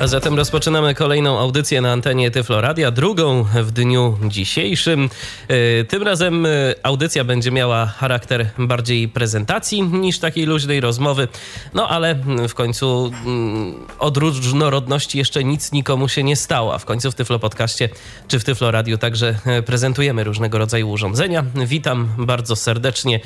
[0.00, 5.10] A zatem rozpoczynamy kolejną audycję na antenie Tyflo Radia, drugą w dniu dzisiejszym.
[5.48, 6.50] E, tym razem e,
[6.82, 11.28] audycja będzie miała charakter bardziej prezentacji niż takiej luźnej rozmowy.
[11.74, 12.14] No ale
[12.48, 16.74] w końcu mm, od różnorodności jeszcze nic nikomu się nie stało.
[16.74, 17.88] A w końcu w Tyflo Podcaście
[18.28, 21.44] czy w Tyflo Radiu także e, prezentujemy różnego rodzaju urządzenia.
[21.66, 23.20] Witam bardzo serdecznie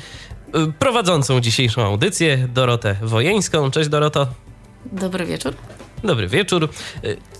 [0.79, 3.71] prowadzącą dzisiejszą audycję Dorotę Wojeńską.
[3.71, 4.27] Cześć Doroto.
[4.85, 5.53] Dobry wieczór.
[6.03, 6.69] Dobry wieczór.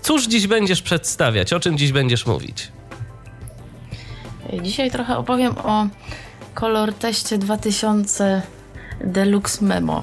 [0.02, 1.52] Cóż dziś będziesz przedstawiać?
[1.52, 2.72] O czym dziś będziesz mówić?
[4.62, 5.86] Dzisiaj trochę opowiem o
[6.54, 8.42] Color Teście 2000
[9.04, 10.02] Deluxe Memo.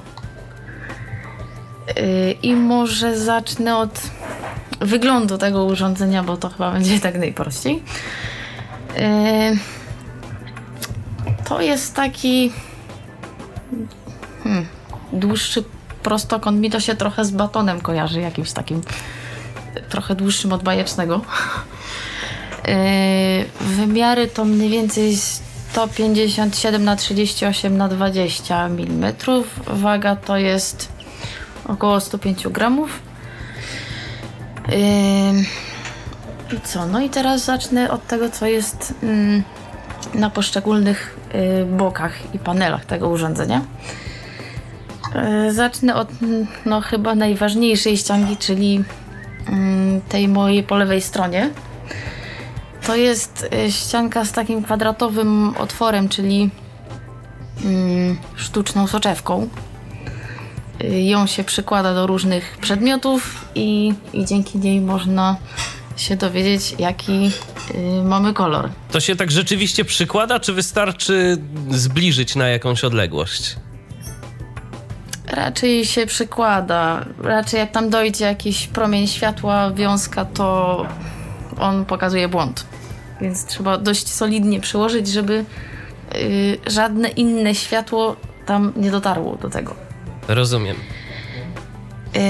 [1.98, 4.00] Y, I może zacznę od
[4.80, 7.82] wyglądu tego urządzenia, bo to chyba będzie tak najprościej.
[8.96, 9.58] Y,
[11.44, 12.52] to jest taki
[14.44, 14.66] hmm,
[15.12, 15.64] dłuższy
[16.08, 18.80] prostokąt mi to się trochę z batonem kojarzy, jakimś takim
[19.88, 21.20] trochę dłuższym od bajecznego.
[22.64, 22.74] Yy,
[23.76, 29.14] wymiary to mniej więcej 157 na 38 na 20 mm.
[29.66, 30.88] Waga to jest
[31.64, 33.02] około 105 gramów.
[34.68, 34.76] Yy,
[36.56, 36.86] I co?
[36.86, 39.42] No i teraz zacznę od tego, co jest mm,
[40.14, 43.62] na poszczególnych yy, bokach i panelach tego urządzenia.
[45.14, 46.08] E, zacznę od
[46.66, 48.84] no, chyba najważniejszej ściangi, czyli
[49.48, 51.50] mm, tej mojej po lewej stronie.
[52.86, 56.50] To jest e, ścianka z takim kwadratowym otworem, czyli
[57.64, 59.48] mm, sztuczną soczewką.
[60.80, 65.36] E, ją się przykłada do różnych przedmiotów i, i dzięki niej można
[65.96, 67.30] się dowiedzieć, jaki
[67.74, 68.70] y, mamy kolor.
[68.90, 71.36] To się tak rzeczywiście przykłada, czy wystarczy
[71.70, 73.56] zbliżyć na jakąś odległość?
[75.30, 77.04] Raczej się przykłada.
[77.22, 80.86] Raczej jak tam dojdzie jakiś promień światła, wiązka, to
[81.60, 82.66] on pokazuje błąd.
[83.20, 85.44] Więc trzeba dość solidnie przyłożyć, żeby
[86.14, 88.16] yy, żadne inne światło
[88.46, 89.74] tam nie dotarło do tego.
[90.28, 90.76] Rozumiem.
[92.14, 92.20] Yy,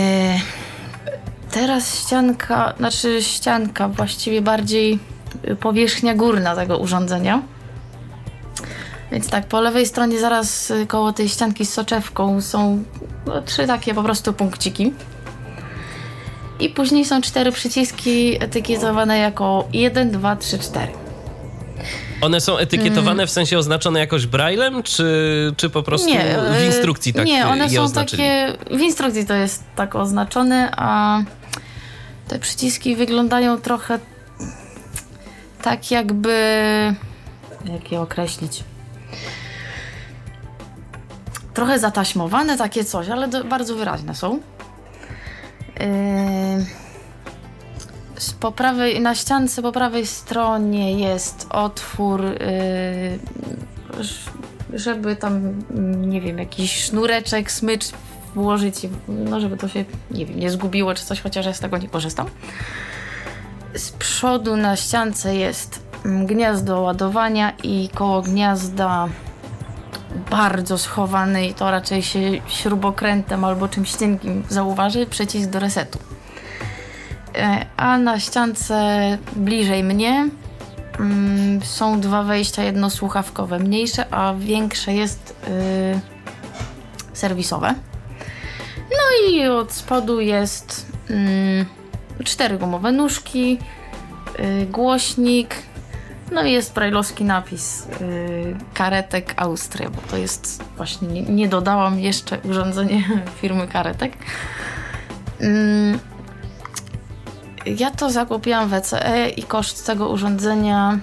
[1.51, 4.99] teraz ścianka, znaczy ścianka, właściwie bardziej
[5.61, 7.43] powierzchnia górna tego urządzenia
[9.13, 12.85] więc tak, po lewej stronie zaraz y, koło tej ścianki z soczewką są
[13.27, 14.93] no, trzy takie po prostu punkciki.
[16.61, 20.89] I później są cztery przyciski etykietowane jako 1, 2, 3, 4.
[22.21, 23.27] One są etykietowane mm.
[23.27, 27.47] w sensie oznaczone jakoś braillem, czy, czy po prostu nie, w y, instrukcji tak Nie,
[27.47, 28.23] one są oznaczyli?
[28.23, 28.77] takie.
[28.77, 31.21] W instrukcji to jest tak oznaczone, a
[32.29, 33.99] te przyciski wyglądają trochę
[35.63, 36.35] tak, jakby.
[37.65, 38.65] Jak je określić?
[41.59, 44.41] Trochę zataśmowane takie coś, ale do, bardzo wyraźne są.
[45.81, 46.67] Yy,
[48.41, 53.19] po prawej, na ściance po prawej stronie jest otwór, yy,
[54.79, 55.63] żeby tam,
[56.09, 57.89] nie wiem, jakiś sznureczek, smycz
[58.35, 58.77] włożyć,
[59.09, 61.89] no żeby to się, nie wiem, nie zgubiło czy coś, chociaż ja z tego nie
[61.89, 62.27] korzystam.
[63.75, 69.09] Z przodu na ściance jest gniazdo ładowania i koło gniazda
[70.31, 75.99] bardzo schowany i to raczej się śrubokrętem albo czymś cienkim zauważy, przycisk do resetu.
[77.35, 80.29] E, a na ściance bliżej mnie
[80.99, 85.37] mm, są dwa wejścia, jedno słuchawkowe mniejsze, a większe jest
[85.95, 86.01] yy,
[87.13, 87.75] serwisowe.
[88.91, 90.87] No i od spodu jest
[92.19, 93.59] yy, cztery gumowe nóżki,
[94.39, 95.55] yy, głośnik,
[96.33, 102.01] no i jest brajlowski napis yy, Karetek Austria, bo to jest właśnie, nie, nie dodałam
[102.01, 103.05] jeszcze urządzenie
[103.41, 104.13] firmy Karetek.
[105.41, 105.99] Yy,
[107.77, 110.99] ja to zakupiłam w ECE i koszt tego urządzenia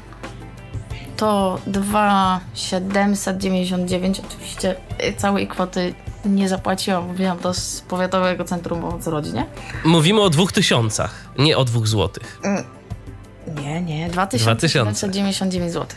[1.17, 4.19] to 2,799.
[4.19, 5.93] Oczywiście y, całej kwoty
[6.25, 9.45] nie zapłaciłam, bo wzięłam to z Powiatowego Centrum Pomocy Rodzinie.
[9.85, 12.41] Mówimy o dwóch tysiącach, nie o dwóch złotych.
[13.47, 15.87] Nie, nie, 2799 zł.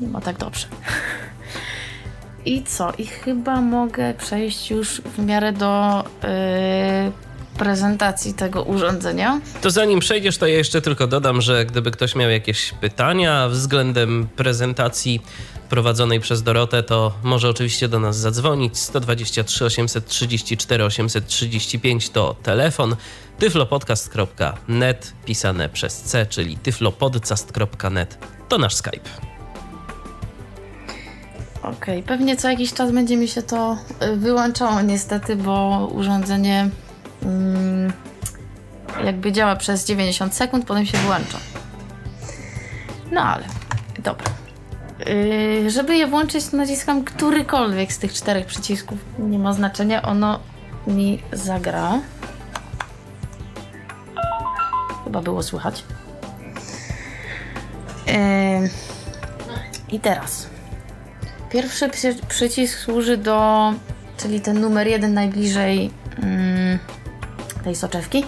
[0.00, 0.66] Nie ma tak dobrze.
[2.44, 2.92] I co?
[2.98, 7.12] I chyba mogę przejść już w miarę do yy,
[7.58, 9.40] prezentacji tego urządzenia.
[9.62, 14.28] To zanim przejdziesz, to ja jeszcze tylko dodam, że gdyby ktoś miał jakieś pytania względem
[14.36, 15.22] prezentacji
[15.70, 18.78] prowadzonej przez Dorotę, to może oczywiście do nas zadzwonić.
[18.78, 22.96] 123 834 835 to telefon.
[23.38, 28.18] tyflopodcast.net pisane przez C, czyli tyflopodcast.net
[28.48, 29.10] to nasz Skype.
[31.62, 32.02] Okej, okay.
[32.02, 36.70] pewnie co jakiś czas będzie mi się to y, wyłączało niestety, bo urządzenie
[39.04, 41.38] jakby działa przez 90 sekund, potem się wyłącza.
[43.12, 43.44] No ale,
[43.98, 44.26] dobra.
[45.06, 48.98] Yy, żeby je włączyć, naciskam którykolwiek z tych czterech przycisków.
[49.18, 50.40] Nie ma znaczenia, ono
[50.86, 51.98] mi zagra.
[55.04, 55.84] Chyba było słychać.
[58.06, 58.70] Yy,
[59.92, 60.46] I teraz.
[61.50, 63.72] Pierwszy przy, przycisk służy do,
[64.16, 66.78] czyli ten numer jeden najbliżej yy,
[67.64, 68.24] tej soczewki,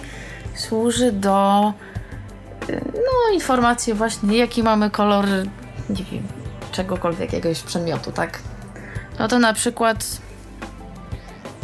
[0.55, 1.73] służy do
[2.93, 5.25] no, informacji właśnie, jaki mamy kolor,
[5.89, 6.23] nie wiem,
[6.71, 8.39] czegokolwiek, jakiegoś przedmiotu, tak?
[9.19, 10.05] No to na przykład,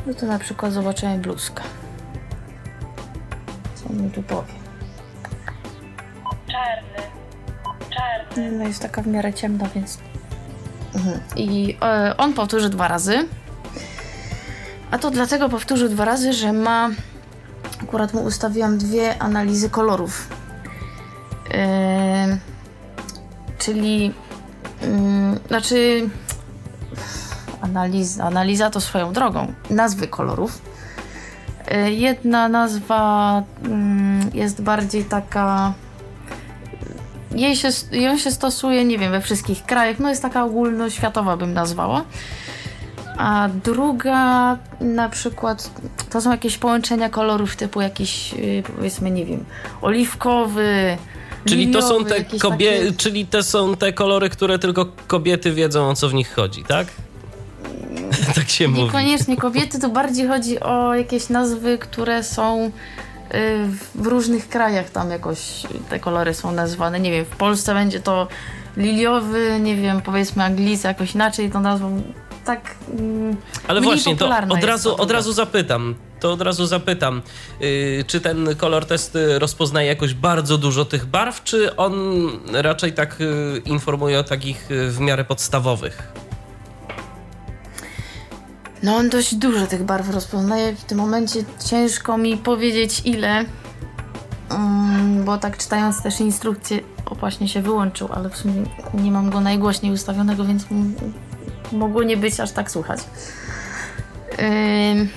[0.08, 1.64] no to na przykład zobaczymy bluzkę.
[3.76, 4.54] Co mi tu powie?
[6.52, 7.10] Czarny.
[7.90, 8.52] Czarny.
[8.52, 9.98] No jest taka w miarę ciemna, więc...
[10.96, 11.20] Mhm.
[11.36, 13.28] I e, on powtórzy dwa razy.
[14.92, 16.90] A to dlatego powtórzył dwa razy, że ma...
[17.90, 20.28] Akurat mu ustawiłam dwie analizy kolorów.
[21.50, 22.38] Yy,
[23.60, 26.10] czyli yy, znaczy
[27.62, 29.54] analiza, analiza to swoją drogą.
[29.70, 30.62] Nazwy kolorów.
[31.72, 33.44] Yy, jedna nazwa
[34.34, 35.74] jest bardziej taka
[37.36, 41.54] jej się, ją się stosuje, nie wiem, we wszystkich krajach, no jest taka ogólnoświatowa bym
[41.54, 42.04] nazwała.
[43.20, 45.72] A druga na przykład
[46.10, 48.36] to są jakieś połączenia kolorów typu jakiś
[48.76, 49.46] powiedzmy, nie wiem,
[49.82, 50.98] oliwkowy,
[51.46, 55.90] Czyli to są te kobie- takie- czyli to są te kolory, które tylko kobiety wiedzą
[55.90, 56.88] o co w nich chodzi, tak?
[58.36, 58.84] tak się mówi.
[58.84, 62.72] Niekoniecznie kobiety, to bardziej chodzi o jakieś nazwy, które są y,
[63.96, 65.40] w różnych krajach tam jakoś
[65.90, 67.00] te kolory są nazwane.
[67.00, 68.28] Nie wiem, w Polsce będzie to
[68.78, 72.02] liliowy, nie wiem, powiedzmy Anglicy jakoś inaczej to nazwą.
[72.50, 72.76] Tak.
[73.00, 73.36] mm,
[73.68, 75.96] Ale właśnie, to od razu, od razu zapytam.
[76.20, 77.22] To od razu zapytam,
[77.60, 81.94] yy, czy ten kolor test rozpoznaje jakoś bardzo dużo tych barw, czy on
[82.54, 86.14] raczej tak y, informuje o takich y, w miarę podstawowych?
[88.84, 90.76] No on dość dużo tych barw rozpoznaje.
[90.76, 93.46] W tym momencie ciężko mi powiedzieć ile.
[94.50, 98.54] Mm, bo tak czytając też instrukcję, o właśnie się wyłączył, ale w sumie
[98.94, 100.66] nie mam go najgłośniej ustawionego, więc
[101.72, 103.00] mogło nie być aż tak słuchać.
[104.40, 105.10] Ym,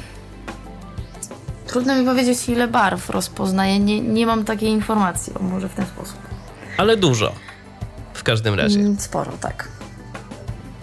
[1.67, 3.79] trudno mi powiedzieć ile barw rozpoznaje.
[3.79, 6.19] Nie, nie mam takiej informacji, o może w ten sposób.
[6.77, 7.33] Ale dużo.
[8.15, 8.81] W każdym razie.
[8.81, 9.69] Mm, Sporo, tak.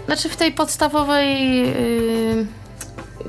[0.05, 2.47] Znaczy w tej podstawowej, yy,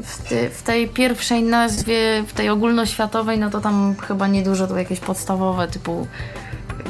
[0.03, 4.79] w, te, w tej pierwszej nazwie, w tej ogólnoświatowej, no to tam chyba niedużo, to
[4.79, 6.07] jakieś podstawowe typu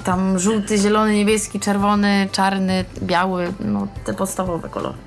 [0.04, 4.98] tam żółty, zielony, niebieski, czerwony, czarny, biały, no te podstawowe kolory.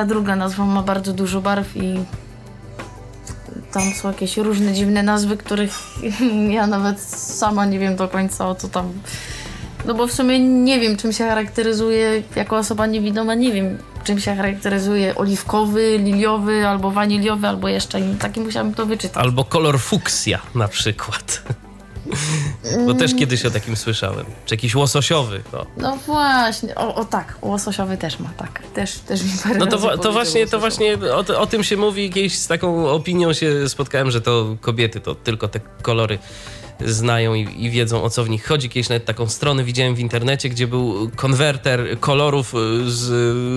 [0.00, 2.00] Ta druga nazwa ma bardzo dużo barw i
[3.72, 5.78] tam są jakieś różne dziwne nazwy, których
[6.58, 8.92] ja nawet sama nie wiem do końca o co tam
[9.86, 14.20] no bo w sumie nie wiem, czym się charakteryzuje jako osoba niewidoma, nie wiem, czym
[14.20, 19.24] się charakteryzuje oliwkowy, liliowy, albo waniliowy, albo jeszcze i taki musiałabym to wyczytać.
[19.24, 21.42] Albo kolor fuksja na przykład.
[22.86, 24.26] Bo też kiedyś o takim słyszałem.
[24.46, 25.42] Czy jakiś łososiowy.
[25.52, 28.62] No, No właśnie, o, o tak, łososiowy też ma, tak.
[28.74, 31.76] Też, też mi parę no to, wa- to właśnie, to właśnie o, o tym się
[31.76, 32.10] mówi.
[32.10, 36.18] Kiedyś z taką opinią się spotkałem, że to kobiety to tylko te kolory
[36.86, 38.68] znają i, i wiedzą o co w nich chodzi.
[38.68, 43.10] Kiedyś nawet taką stronę widziałem w internecie, gdzie był konwerter kolorów y, z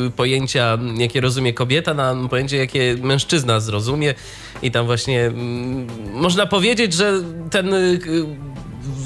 [0.08, 4.14] y, pojęcia, jakie rozumie kobieta, na pojęcie, jakie mężczyzna zrozumie.
[4.62, 8.00] I tam właśnie mm, można powiedzieć, że ten y,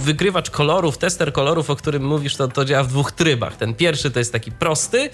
[0.04, 3.58] wykrywacz kolorów, tester kolorów, o którym mówisz, to, to działa w dwóch trybach.
[3.58, 5.10] Ten pierwszy to jest taki prosty,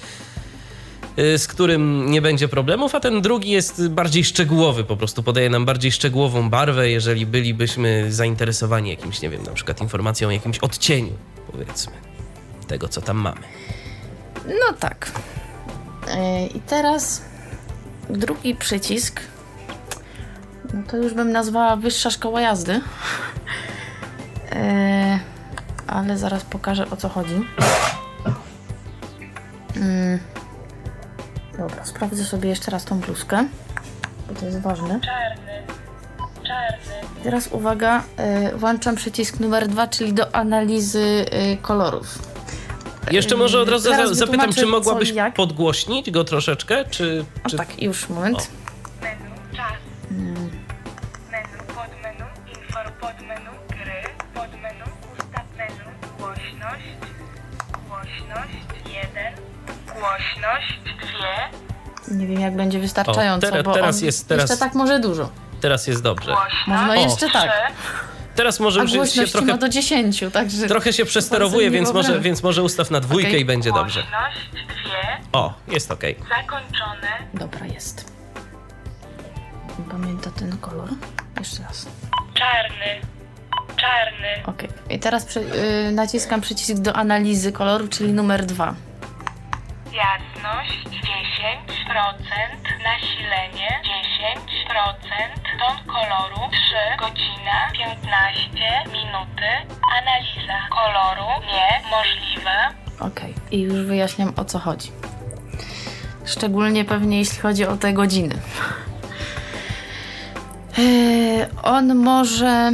[1.17, 5.65] z którym nie będzie problemów, a ten drugi jest bardziej szczegółowy, po prostu podaje nam
[5.65, 11.13] bardziej szczegółową barwę, jeżeli bylibyśmy zainteresowani jakimś, nie wiem, na przykład informacją o jakimś odcieniu,
[11.51, 11.93] powiedzmy,
[12.67, 13.41] tego, co tam mamy.
[14.45, 15.11] No tak.
[16.07, 17.21] E, I teraz
[18.09, 19.21] drugi przycisk.
[20.73, 22.81] No to już bym nazwała wyższa szkoła jazdy.
[24.51, 25.19] E,
[25.87, 27.45] ale zaraz pokażę o co chodzi.
[29.75, 30.19] Mm.
[31.57, 33.47] Dobra, sprawdzę sobie jeszcze raz tą bluzkę,
[34.27, 34.99] bo to jest ważne.
[34.99, 35.63] Czarny.
[36.47, 37.23] Czarny.
[37.23, 42.33] Teraz uwaga, e, włączam przycisk numer dwa, czyli do analizy e, kolorów.
[43.11, 45.33] Jeszcze może od razu za- zapytam, czy mogłabyś co jak.
[45.33, 47.25] podgłośnić go troszeczkę, czy...
[47.43, 47.57] O czy...
[47.57, 48.47] tak, już moment.
[49.01, 49.31] Menu.
[49.55, 49.73] Czas.
[51.31, 51.57] Menu.
[51.67, 52.25] Pod menu.
[52.61, 54.01] Inform Podmenu gry.
[54.33, 55.83] Podmenu ustaw menu.
[56.17, 56.87] Głośność.
[57.89, 58.57] Głośność.
[58.85, 59.33] Jeden.
[59.85, 60.82] Głośność.
[61.03, 62.17] Dwie.
[62.17, 65.29] Nie wiem, jak będzie wystarczająco, O, teraz- bo teraz jest- teraz- jeszcze tak może dużo.
[65.61, 66.35] Teraz jest dobrze.
[66.67, 66.95] No O.
[66.95, 67.51] jeszcze tak.
[68.35, 70.67] Teraz może A już jest się trochę, ma do 10, także...
[70.67, 73.41] trochę się przesterowuje, więc może, więc może ustaw na dwójkę Okej.
[73.41, 74.03] i będzie dobrze.
[74.53, 75.17] Dwie.
[75.31, 76.15] O, jest okej.
[76.29, 77.07] Zakończone.
[77.33, 78.13] Dobra, jest.
[79.91, 80.89] Pamięta ten kolor?
[81.39, 81.85] Jeszcze raz.
[82.33, 83.07] Czarny.
[83.77, 84.43] Czarny.
[84.45, 84.63] Ok.
[84.89, 88.73] I teraz przy, y, naciskam przycisk do analizy koloru, czyli numer 2.
[89.93, 90.93] Jasność 10%,
[92.83, 94.37] nasilenie 10%,
[95.59, 99.49] ton koloru 3 godzina 15 minuty,
[99.97, 102.69] analiza koloru niemożliwa.
[102.99, 103.19] Ok.
[103.51, 104.91] I już wyjaśniam o co chodzi.
[106.25, 108.35] Szczególnie pewnie jeśli chodzi o te godziny.
[110.77, 112.71] Yy, On może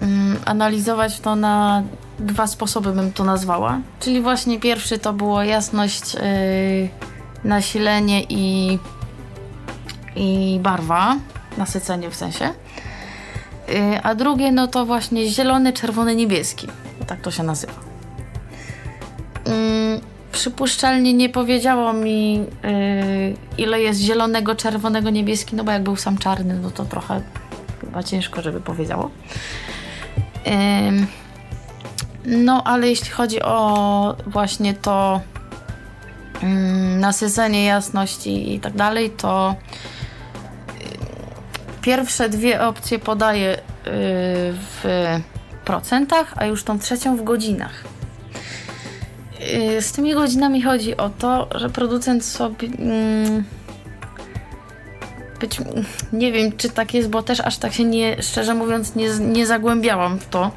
[0.00, 1.82] mm, analizować to na
[2.18, 3.80] dwa sposoby, bym to nazwała.
[4.00, 6.20] Czyli właśnie pierwszy to było jasność, yy,
[7.44, 8.78] nasilenie i,
[10.16, 11.16] i barwa,
[11.58, 12.44] nasycenie w sensie.
[13.68, 16.66] Yy, A drugie no to właśnie zielony, czerwony, niebieski.
[17.06, 17.72] Tak to się nazywa.
[19.44, 20.00] Mm,
[20.32, 22.46] przypuszczalnie nie powiedziało mi, yy,
[23.58, 27.22] ile jest zielonego, czerwonego, niebieski, no bo jak był sam czarny, no to trochę
[27.80, 29.10] chyba ciężko, żeby powiedziało.
[30.46, 31.06] Ym,
[32.24, 35.20] no, ale jeśli chodzi o właśnie to
[36.42, 39.54] ym, nasycenie, jasności i tak dalej, to
[40.68, 40.84] yy,
[41.82, 43.60] pierwsze dwie opcje podaję yy,
[44.54, 44.84] w
[45.64, 47.84] procentach, a już tą trzecią w godzinach.
[49.40, 52.68] Yy, Z tymi godzinami chodzi o to, że producent sobie.
[52.68, 53.44] Mm,
[55.40, 55.58] być,
[56.12, 59.46] nie wiem, czy tak jest, bo też aż tak się nie, szczerze mówiąc, nie, nie
[59.46, 60.50] zagłębiałam w to.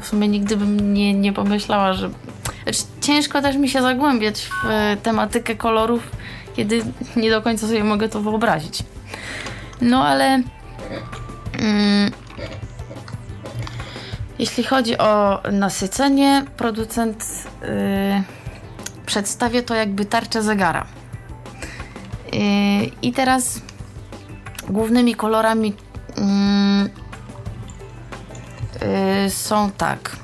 [0.00, 2.10] W sumie nigdy bym nie, nie pomyślała, że.
[2.62, 6.10] Znaczy, ciężko też mi się zagłębiać w e, tematykę kolorów,
[6.56, 6.82] kiedy
[7.16, 8.82] nie do końca sobie mogę to wyobrazić.
[9.80, 10.42] No ale.
[11.58, 12.10] Mm,
[14.38, 17.24] jeśli chodzi o nasycenie, producent
[17.62, 17.68] yy,
[19.06, 20.86] przedstawia to jakby tarczę zegara.
[22.32, 22.40] Yy,
[23.02, 23.60] I teraz
[24.68, 25.72] głównymi kolorami
[26.16, 26.90] mm,
[28.80, 30.16] yy, są tak.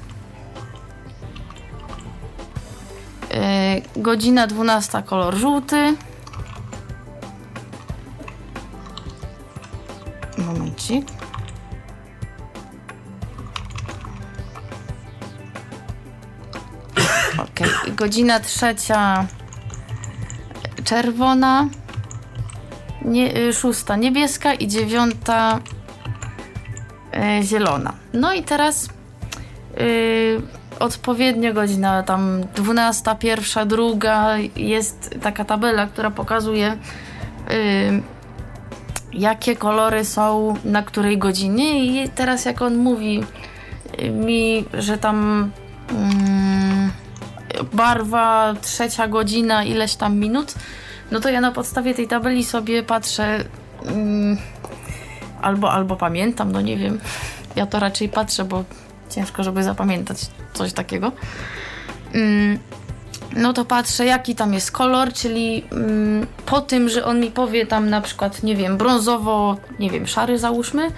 [3.30, 5.96] Yy, godzina 12 kolor żółty.
[10.38, 11.06] Momencik.
[17.38, 19.26] Okej, godzina trzecia
[20.84, 21.68] czerwona,
[23.04, 25.81] nie, y, szósta niebieska i dziewiąta y,
[27.42, 27.92] zielona.
[28.12, 28.88] No i teraz
[29.80, 30.40] y,
[30.80, 36.76] odpowiednio godzina tam dwunasta, pierwsza, druga jest taka tabela, która pokazuje
[37.50, 38.02] y,
[39.12, 43.24] jakie kolory są na której godzinie i teraz jak on mówi
[44.02, 45.50] y, mi, że tam
[45.90, 46.90] mm,
[47.72, 50.54] barwa, trzecia godzina, ileś tam minut,
[51.10, 53.44] no to ja na podstawie tej tabeli sobie patrzę
[53.86, 54.38] mm,
[55.42, 57.00] albo, albo pamiętam, no nie wiem.
[57.56, 58.64] Ja to raczej patrzę, bo
[59.10, 60.18] ciężko, żeby zapamiętać
[60.54, 61.12] coś takiego.
[62.14, 62.58] Mm,
[63.36, 67.66] no to patrzę, jaki tam jest kolor, czyli mm, po tym, że on mi powie
[67.66, 70.88] tam na przykład, nie wiem, brązowo, nie wiem, szary załóżmy,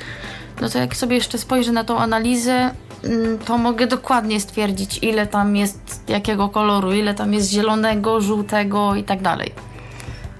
[0.60, 2.70] no to jak sobie jeszcze spojrzę na tą analizę,
[3.04, 8.94] mm, to mogę dokładnie stwierdzić, ile tam jest jakiego koloru, ile tam jest zielonego, żółtego
[8.94, 9.52] i tak dalej.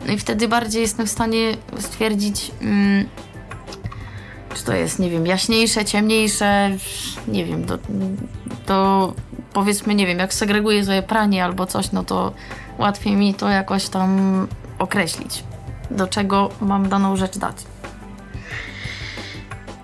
[0.07, 3.07] No i wtedy bardziej jestem w stanie stwierdzić, mm,
[4.55, 6.71] czy to jest, nie wiem, jaśniejsze, ciemniejsze,
[7.29, 7.79] nie wiem, do,
[8.67, 9.13] do
[9.53, 12.33] powiedzmy, nie wiem, jak segreguję sobie pranie albo coś, no to
[12.79, 14.47] łatwiej mi to jakoś tam
[14.79, 15.45] określić,
[15.91, 17.57] do czego mam daną rzecz dać.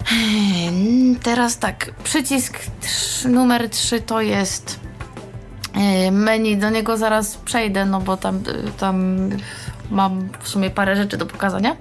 [0.04, 2.58] Hmm, Teraz tak, przycisk
[3.28, 4.80] numer 3 to jest
[5.74, 8.42] e, menu, do niego zaraz przejdę, no bo tam,
[8.78, 9.28] tam
[9.90, 11.76] mam w sumie parę rzeczy do pokazania.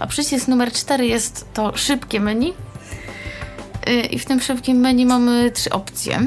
[0.00, 2.54] A przycisk numer 4 jest to szybkie menu.
[3.88, 6.20] Y, I w tym szybkim menu mamy trzy opcje.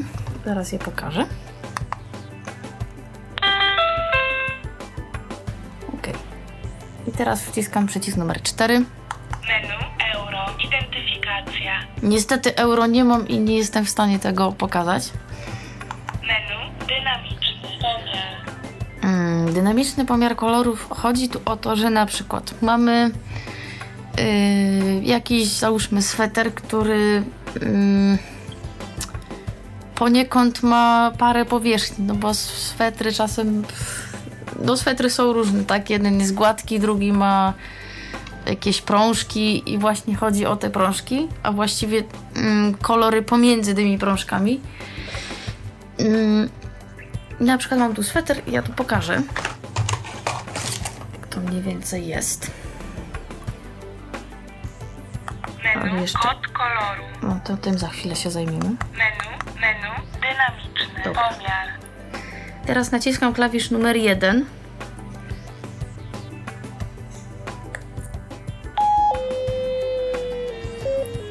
[0.46, 1.26] Zaraz je pokażę.
[5.94, 6.08] Ok.
[7.08, 8.74] I teraz wciskam przycisk numer 4.
[8.80, 8.88] Menu
[10.16, 10.40] euro.
[10.66, 11.72] Identyfikacja.
[12.04, 15.04] Niestety euro nie mam i nie jestem w stanie tego pokazać.
[19.08, 20.88] Mm, dynamiczny pomiar kolorów.
[20.90, 23.12] Chodzi tu o to, że na przykład mamy
[24.18, 27.24] yy, jakiś, załóżmy, sweter, który
[27.62, 28.18] mm,
[29.96, 33.64] poniekąd ma parę powierzchni, no bo swetry czasem,
[34.64, 35.90] no swetry są różne, tak?
[35.90, 37.54] Jeden jest gładki, drugi ma
[38.46, 42.04] jakieś prążki i właśnie chodzi o te prążki, a właściwie
[42.36, 44.60] mm, kolory pomiędzy tymi prążkami.
[45.98, 46.50] Mm,
[47.40, 49.22] na przykład mam tu sweter i ja tu pokażę.
[51.30, 52.52] To mniej więcej jest.
[55.76, 57.04] Menu, jeszcze- kod koloru.
[57.24, 58.60] No to tym za chwilę się zajmiemy.
[58.60, 59.30] Menu,
[59.62, 61.30] menu, dynamiczny, Dobra.
[61.30, 61.68] pomiar.
[62.66, 64.46] Teraz naciskam klawisz numer 1.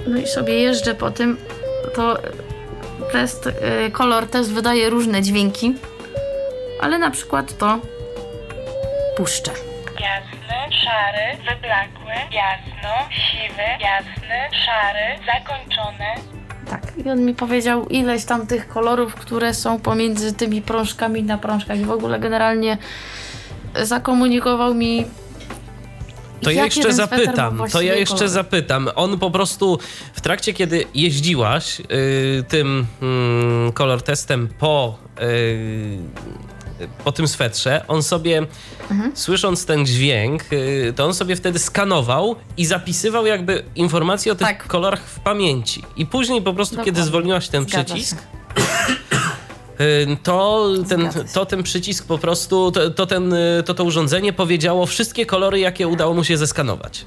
[0.07, 1.37] No i sobie jeżdżę po tym.
[1.95, 2.19] To
[3.13, 5.75] test, y, kolor test wydaje różne dźwięki,
[6.81, 7.79] ale na przykład to
[9.17, 9.51] puszczę.
[10.01, 16.05] Jasny, szary, wyblakły, jasno, siwy, jasny, szary, zakończony,
[16.71, 21.39] Tak, i on mi powiedział ileś tam tych kolorów, które są pomiędzy tymi prążkami na
[21.39, 22.79] prążkach i w ogóle generalnie
[23.83, 25.05] zakomunikował mi
[26.43, 28.29] To ja jeszcze zapytam, to ja jeszcze kolor.
[28.31, 28.89] zapytam.
[28.95, 29.79] On po prostu
[30.13, 31.87] w trakcie, kiedy jeździłaś yy,
[32.49, 35.27] tym mm, kolor testem po, yy,
[37.05, 38.47] po tym swetrze, on sobie,
[38.91, 39.17] Mhm.
[39.17, 44.47] słysząc ten dźwięk, yy, to on sobie wtedy skanował i zapisywał jakby informacje o tych
[44.47, 44.67] Tak.
[44.67, 45.83] kolorach w pamięci.
[45.97, 47.07] I później po prostu, kiedy Dokładnie.
[47.09, 48.17] zwolniłaś ten Zgadza przycisk.
[49.81, 54.33] Y, to ten, to ten przycisk po prostu, to, to, ten, y, to to urządzenie
[54.33, 57.05] powiedziało wszystkie kolory, jakie udało mu się zeskanować.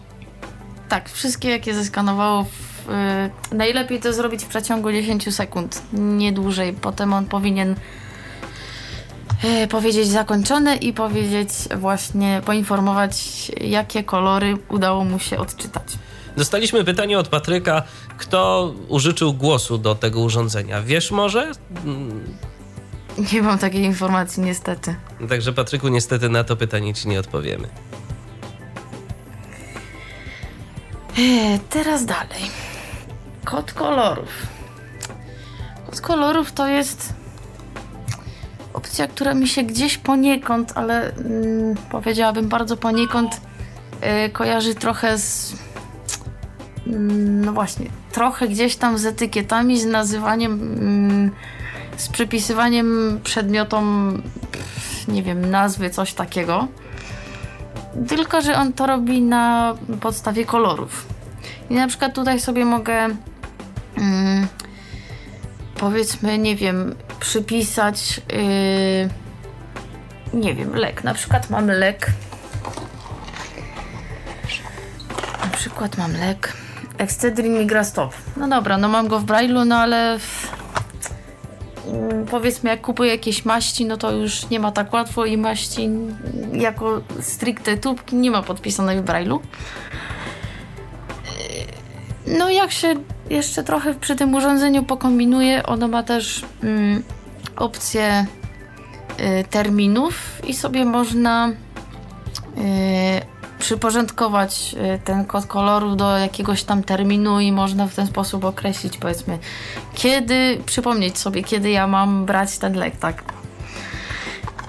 [0.90, 2.46] Tak, wszystkie jakie zeskanowało.
[3.52, 6.74] Y, najlepiej to zrobić w przeciągu 10 sekund, nie dłużej.
[6.74, 7.76] Potem on powinien y,
[9.70, 15.84] powiedzieć zakończone i powiedzieć właśnie, poinformować, jakie kolory udało mu się odczytać.
[16.38, 17.84] Dostaliśmy pytanie od Patryka,
[18.18, 20.82] kto użyczył głosu do tego urządzenia.
[20.82, 21.52] Wiesz może?
[21.86, 22.38] Mm,
[23.34, 24.96] Nie mam takiej informacji, niestety.
[25.30, 27.68] Także Patryku, niestety na to pytanie ci nie odpowiemy.
[31.18, 32.42] E, Teraz dalej.
[33.46, 34.30] Kod kolorów.
[35.86, 37.14] Kod kolorów to jest
[38.80, 43.42] opcja, która mi się gdzieś poniekąd, ale mm, powiedziałabym bardzo poniekąd,
[44.02, 45.56] e, kojarzy trochę z.
[46.88, 51.32] mm, no właśnie, trochę gdzieś tam z etykietami, z nazywaniem, mm,
[51.98, 56.68] z przypisywaniem przedmiotom, pff, nie wiem, nazwy, coś takiego.
[58.08, 61.06] Tylko, że on to robi na podstawie kolorów.
[61.70, 63.10] I na przykład tutaj sobie mogę
[63.98, 64.48] mm,
[65.76, 69.10] powiedzmy, nie wiem, przypisać yy,
[70.34, 71.04] nie wiem, lek.
[71.04, 72.12] Na przykład mam lek.
[75.44, 76.54] Na przykład mam lek
[76.98, 78.14] Excedrin Migrastop.
[78.38, 80.52] No dobra, no mam go w Braille'u, no ale w,
[81.88, 85.90] mm, powiedzmy jak kupuję jakieś maści, no to już nie ma tak łatwo i maści
[86.54, 89.40] jako stricte tubki nie ma podpisanej w Braille'u.
[92.28, 92.96] Yy, No jak się
[93.30, 97.04] jeszcze trochę przy tym urządzeniu pokombinuje, ono ma też mm,
[97.56, 98.26] opcję
[99.20, 101.54] y, terminów i sobie można y,
[103.60, 108.98] przyporządkować y, ten kod koloru do jakiegoś tam terminu i można w ten sposób określić
[108.98, 109.40] powiedzmy
[109.94, 113.24] kiedy, przypomnieć sobie kiedy ja mam brać ten lek, tak.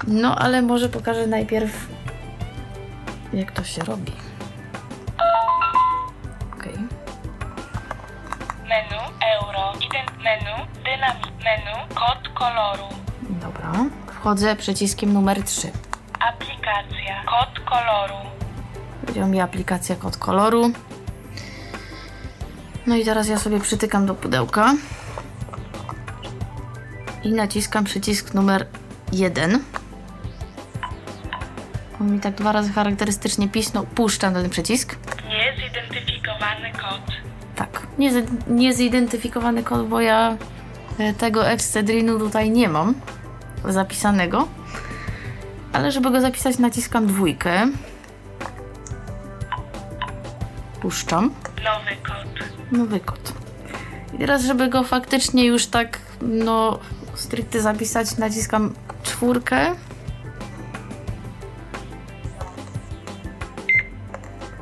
[0.07, 1.87] No ale może pokażę najpierw
[3.33, 4.30] jak to się robi.
[11.45, 12.85] Menu, kod koloru,
[13.31, 13.73] Dobra.
[14.07, 15.71] Wchodzę przyciskiem numer 3.
[16.21, 18.15] aplikacja, kod koloru,
[19.01, 20.71] Powiedział mi aplikacja kod koloru.
[22.87, 24.75] No i teraz ja sobie przytykam do pudełka.
[27.25, 28.67] I naciskam przycisk numer
[29.13, 29.65] 1.
[32.01, 33.87] On mi tak dwa razy charakterystycznie pisnął.
[33.87, 34.97] Puszczam ten przycisk.
[35.29, 37.15] niezidentyfikowany kod,
[37.57, 37.87] Tak.
[37.99, 38.11] Nie,
[38.47, 40.37] niezidentyfikowany kod, bo ja
[41.19, 42.95] tego Excedrinu tutaj nie mam
[43.65, 44.49] zapisanego.
[45.73, 47.67] Ale żeby go zapisać, naciskam dwójkę.
[50.81, 51.31] Puszczam.
[51.65, 53.33] nowy kod, Nowy kod.
[54.15, 56.79] I teraz, żeby go faktycznie już tak, no,
[57.15, 59.75] stricte zapisać, naciskam czwórkę.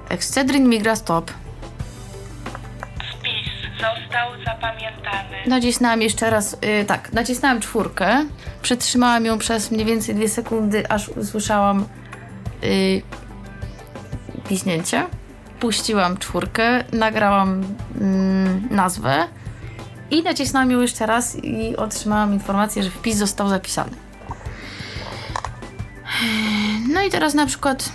[0.08, 1.30] Excedrin migra stop.
[5.48, 8.24] Nacisnąłem jeszcze raz, y, tak, nacisnąłem czwórkę,
[8.62, 11.84] przytrzymałam ją przez mniej więcej dwie sekundy, aż usłyszałam
[12.64, 13.02] y,
[14.48, 15.06] piśnięcie.
[15.60, 17.64] Puściłam czwórkę, nagrałam
[18.00, 19.28] mm, nazwę
[20.10, 23.90] I nacisnąłem ją jeszcze raz i otrzymałam informację, że wpis został zapisany.
[26.88, 27.92] No i teraz na przykład.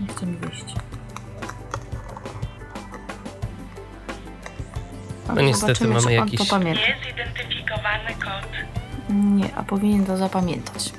[0.00, 0.64] Nie chce mi wyjść.
[5.34, 6.80] No niestety, Zobaczymy, mamy czy jakiś- to pamięta.
[6.80, 8.50] Niezidentyfikowany kod.
[9.10, 10.92] Nie, a powinien to zapamiętać.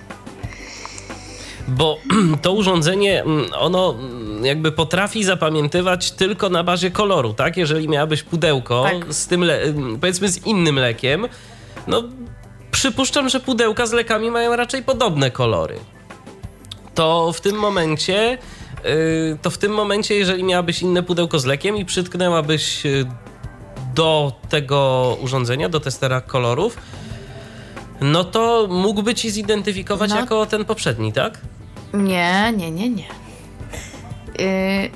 [1.67, 1.97] Bo
[2.41, 7.57] to urządzenie, mm, ono mm, jakby potrafi zapamiętywać tylko na bazie koloru, tak?
[7.57, 9.13] Jeżeli miałabyś pudełko Tak.
[9.13, 11.27] z tym, le- mm, powiedzmy z innym lekiem,
[11.87, 12.03] no
[12.71, 15.79] przypuszczam, że pudełka z lekami mają raczej podobne kolory.
[16.95, 18.37] To w tym momencie,
[19.41, 23.05] to w tym momencie, jeżeli miałabyś inne pudełko z lekiem i przytknęłabyś yy,
[23.95, 26.77] do tego urządzenia, do testera kolorów,
[28.01, 30.15] no to mógłby ci zidentyfikować No.
[30.19, 31.37] jako ten poprzedni, tak?
[31.93, 33.03] Nie, nie, nie, nie.
[34.39, 34.89] Yy,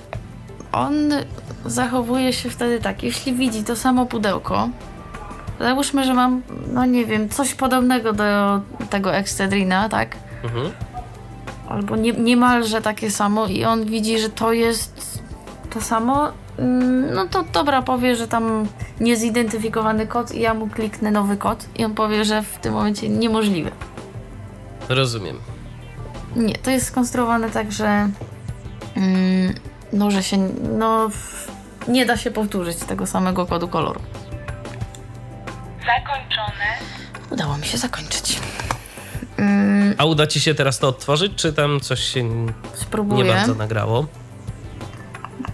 [0.72, 0.96] on
[1.65, 4.69] zachowuje się wtedy tak, jeśli widzi to samo pudełko,
[5.60, 6.41] załóżmy, że mam,
[6.74, 8.24] no nie wiem, coś podobnego do
[8.89, 10.15] tego Excedrina, tak?
[10.43, 10.72] Mhm.
[11.73, 15.23] Albo nie, niemalże takie samo i on widzi, że to jest
[15.69, 18.67] to samo, mm, no to dobra, powie, że tam
[18.99, 23.09] niezidentyfikowany kod i ja mu kliknę nowy kod i on powie, że w tym momencie
[23.09, 23.71] niemożliwe.
[24.89, 25.39] Rozumiem.
[26.36, 28.09] Nie, to jest skonstruowane tak, że
[28.95, 29.53] mm,
[29.93, 31.09] no, że się no
[31.88, 34.01] nie da się powtórzyć tego samego kodu koloru.
[35.86, 36.77] Zakończone.
[37.31, 38.39] Udało mi się zakończyć.
[39.38, 43.34] Mm, A uda ci się teraz to odtworzyć, czy tam coś się n- nie spróbuję.
[43.34, 44.06] bardzo nagrało?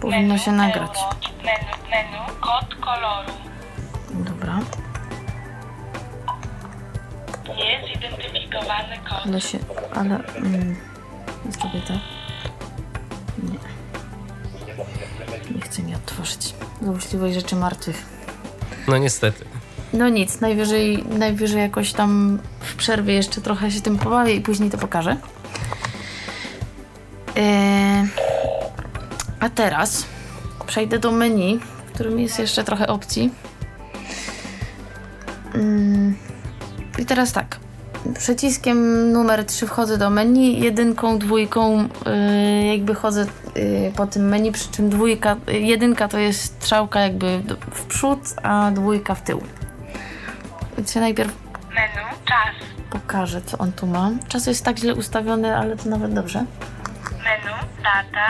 [0.00, 0.98] Powinno się nagrać.
[1.44, 2.18] Menu, menu.
[2.40, 3.32] Kod koloru.
[4.10, 4.58] Dobra,
[7.48, 9.18] Niezidentyfikowany kod.
[9.26, 9.58] ale się,
[9.94, 10.76] ale mm,
[11.50, 11.96] zrobię tak.
[13.42, 13.58] Nie.
[15.54, 16.54] Nie chce mi odtworzyć.
[16.82, 18.02] Złośliwość rzeczy martwych.
[18.88, 19.44] No niestety.
[19.92, 24.70] No nic, najwyżej, najwyżej jakoś tam w przerwie jeszcze trochę się tym pobawię i później
[24.70, 25.16] to pokażę.
[27.36, 28.08] Eee,
[29.40, 30.06] a teraz
[30.66, 33.30] przejdę do menu, w którym jest jeszcze trochę opcji.
[35.54, 36.16] Mm,
[36.98, 37.56] I teraz tak.
[38.18, 43.26] Przyciskiem numer 3 wchodzę do menu, jedynką, dwójką yy, jakby chodzę
[43.56, 48.18] yy, po tym menu, przy czym dwójka, yy, jedynka to jest strzałka jakby w przód,
[48.42, 49.40] a dwójka w tył.
[50.80, 51.32] Więc ja najpierw
[51.70, 52.04] Menu.
[52.24, 52.54] Czas.
[52.90, 54.10] pokażę, co on tu ma.
[54.28, 56.38] Czas jest tak źle ustawiony, ale to nawet dobrze.
[57.24, 57.54] Menu.
[57.82, 58.28] Data.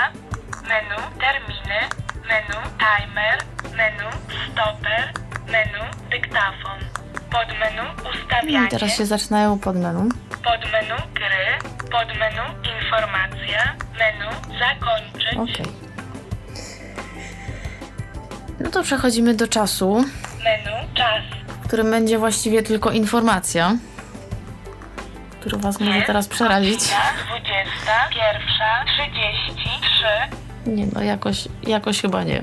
[0.68, 0.96] Menu.
[1.20, 1.80] Terminy.
[2.28, 2.58] Menu.
[2.78, 3.38] Timer.
[3.76, 4.10] Menu.
[4.52, 5.12] Stopper.
[5.46, 5.84] Menu.
[6.10, 6.78] Dyktafon.
[7.30, 7.82] Podmenu.
[8.04, 8.66] No Ustawianie.
[8.66, 10.08] i teraz się zaczynają pod menu.
[10.30, 10.94] Podmenu.
[11.14, 11.70] Gry.
[11.90, 12.42] Podmenu.
[12.82, 13.74] Informacja.
[13.98, 14.30] Menu.
[14.58, 15.34] Zakończyć.
[15.54, 15.72] Okej.
[18.60, 20.04] No to przechodzimy do czasu,
[20.44, 20.94] Menu.
[20.94, 21.39] Czas.
[21.70, 23.76] Którym będzie właściwie tylko informacja,
[25.40, 26.80] który Was może teraz przerazić.
[26.80, 28.86] Godzina 21.
[28.86, 30.06] 33.
[30.66, 32.42] Nie no, jakoś, jakoś chyba nie.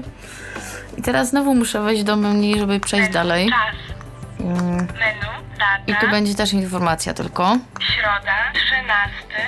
[0.98, 3.50] I teraz znowu muszę wejść do menu, żeby przejść dalej.
[3.50, 3.76] Czas.
[4.40, 4.88] Mm, Menu.
[5.60, 5.84] Data.
[5.88, 7.58] I tu będzie też informacja tylko.
[7.80, 8.84] Środa, 13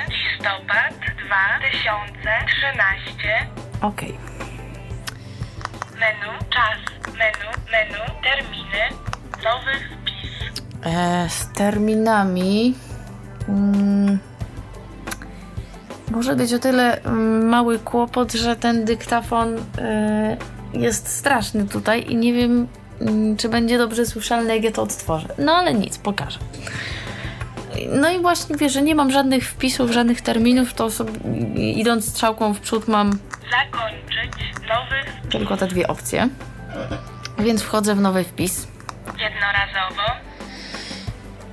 [0.09, 0.93] listopad
[1.25, 3.47] 2013.
[3.81, 4.17] Okej.
[5.99, 6.77] Menu, czas,
[7.13, 9.08] menu, menu, terminy,
[9.43, 10.61] nowy wpis.
[10.83, 12.75] E, z terminami.
[13.49, 14.19] Mm,
[16.11, 20.37] może być o tyle mm, mały kłopot, że ten dyktafon e,
[20.73, 22.67] jest straszny tutaj i nie wiem,
[23.01, 25.27] mm, czy będzie dobrze słyszalny, jak ja to odtworzę.
[25.37, 26.39] No ale nic, pokażę.
[27.89, 31.11] No i właśnie wiesz, że nie mam żadnych wpisów, żadnych terminów, to sobie,
[31.55, 33.17] idąc strzałką w przód mam
[33.51, 36.29] Zakończyć, nowy tylko te dwie opcje.
[37.39, 38.67] Więc wchodzę w nowy wpis.
[39.19, 40.01] Jednorazowo,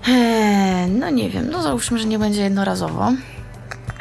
[0.09, 3.13] Eee, no nie wiem, no załóżmy, że nie będzie jednorazowo.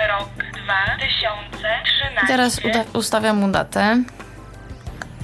[0.10, 0.30] rok
[0.66, 2.24] 2013.
[2.24, 4.04] I teraz uda- ustawiam mu datę.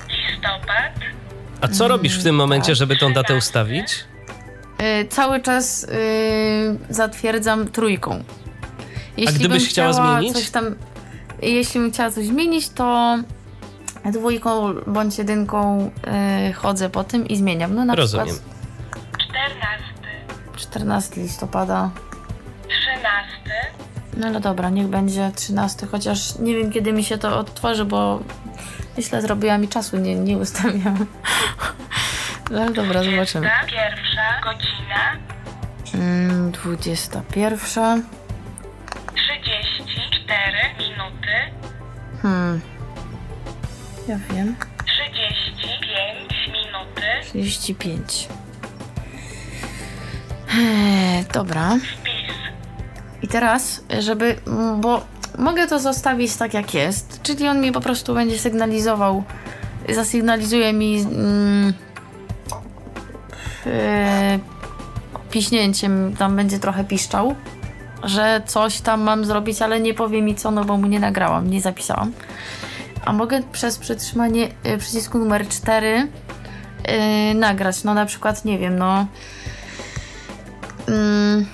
[0.09, 0.91] Listopad,
[1.61, 4.03] A co robisz w tym momencie, żeby tą datę ustawić?
[4.79, 8.23] Yy, cały czas yy, zatwierdzam trójką.
[9.17, 10.33] Jeśli gdybyś bym chciała zmienić?
[10.33, 10.75] Coś tam,
[11.41, 13.15] jeśli bym chciała coś zmienić, to
[14.05, 15.91] dwójką bądź jedynką
[16.47, 17.75] yy, chodzę po tym i zmieniam.
[17.75, 18.25] No na Rozumiem.
[18.27, 18.51] przykład
[19.19, 19.83] 14,
[20.57, 21.89] 14 listopada.
[22.67, 23.01] 13,
[24.17, 28.19] No ale dobra, niech będzie 13, chociaż nie wiem kiedy mi się to odtworzy, bo
[28.99, 31.05] źle zrobiłam i czasu nie, nie ustawiam.
[32.51, 33.49] No ale dobra, zobaczymy.
[33.67, 35.31] pierwsza godzina,
[35.93, 38.03] Mm, 21.
[39.15, 41.35] 34 minuty,
[42.21, 42.61] Hmm.
[44.11, 44.55] Ja wiem.
[44.85, 47.01] 35 minuty.
[47.29, 48.27] 35.
[50.57, 51.77] Eee, dobra.
[51.77, 52.35] Wpis.
[53.21, 54.35] I teraz, żeby,
[54.77, 55.01] bo
[55.37, 59.23] mogę to zostawić tak jak jest, czyli on mi po prostu będzie sygnalizował,
[59.89, 61.73] zasygnalizuje mi mm,
[63.65, 64.39] e,
[65.29, 67.35] piśnięciem, tam będzie trochę piszczał,
[68.03, 71.49] że coś tam mam zrobić, ale nie powie mi co, no bo mu nie nagrałam,
[71.49, 72.11] nie zapisałam.
[73.05, 76.07] A mogę przez przytrzymanie e, przycisku numer 4
[76.83, 79.05] e, nagrać, no na przykład, nie wiem, no...
[80.87, 81.45] Mm,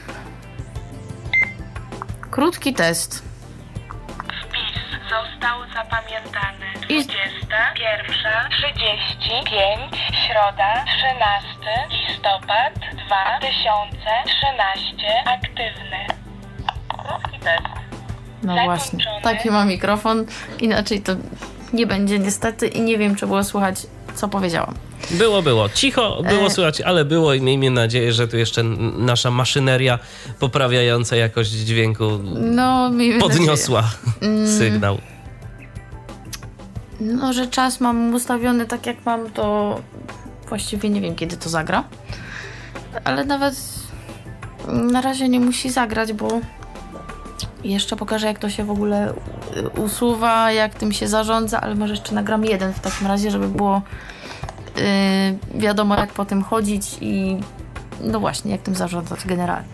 [2.32, 3.24] Krótki test.
[4.42, 6.66] Wpis został zapamiętany.
[6.90, 12.74] I- 21, 35, środa, 13 listopad
[13.08, 16.06] 2013, aktywny.
[16.88, 17.77] Krótki test.
[18.44, 18.66] No Zakończone.
[18.66, 20.26] właśnie, taki ma mikrofon.
[20.60, 21.14] Inaczej to
[21.74, 24.74] nie będzie niestety i nie wiem, czy było słychać, co powiedziałam.
[25.12, 25.70] Było, było.
[25.70, 26.50] Cicho było E.
[26.50, 28.64] słychać, ale było i miejmy nadzieję, że tu jeszcze
[28.98, 30.00] nasza maszyneria
[30.40, 32.04] poprawiająca jakość dźwięku
[32.36, 33.84] No, podniosła
[34.22, 34.48] Mm.
[34.58, 34.94] sygnał.
[34.96, 35.18] nadzieję.
[37.00, 39.80] No, że czas mam ustawiony tak, jak mam, to
[40.50, 41.84] właściwie nie wiem, kiedy to zagra.
[43.04, 43.56] Ale nawet
[44.68, 46.28] na razie nie musi zagrać, bo
[47.72, 49.14] jeszcze pokażę, jak to się w ogóle
[49.58, 53.48] y, usuwa, jak tym się zarządza, ale może jeszcze nagram jeden w takim razie, żeby
[53.48, 53.82] było
[54.78, 57.38] y, wiadomo, jak po tym chodzić i
[58.02, 59.68] no właśnie, jak tym zarządzać generalnie.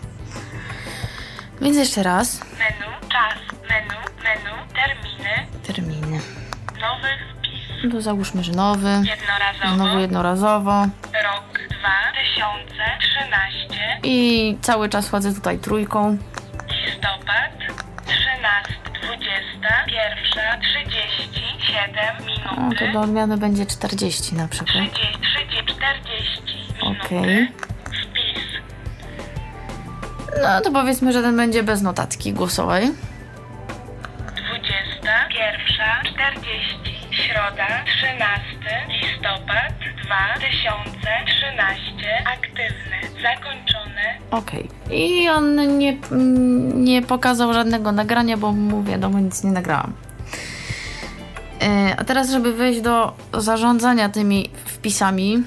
[1.60, 2.40] Więc jeszcze raz.
[2.40, 3.34] Menu, czas,
[3.70, 6.20] menu, menu, terminy, Terminy.
[6.80, 7.92] nowy wpis.
[7.94, 8.88] No załóżmy, że nowy.
[8.88, 10.80] Jednorazowo, Znowu jednorazowo.
[11.24, 16.16] rok 2013, I cały czas chodzę tutaj trójką.
[16.86, 17.53] listopad, 13, 20,
[19.94, 22.04] pierwsza, 37
[22.50, 22.86] O, minuty.
[22.86, 24.76] to do odmiany będzie 40 na przykład.
[24.92, 26.42] 30, 30, 40
[26.82, 27.06] minuty.
[27.06, 27.48] Okej.
[27.84, 28.44] Wpis.
[30.42, 32.90] No to powiedzmy, że ten będzie bez notatki głosowej.
[34.48, 36.78] 20, pierwsza, 40,
[37.10, 39.72] środa, 13, listopad,
[40.04, 44.00] 2013, aktywny, zakończony,
[44.30, 44.68] Okej.
[44.90, 45.96] I on nie,
[46.74, 49.92] nie pokazał żadnego nagrania, bo mu wiadomo, nic nie nagrałam.
[51.62, 55.44] E, A teraz, żeby wejść do zarządzania tymi wpisami,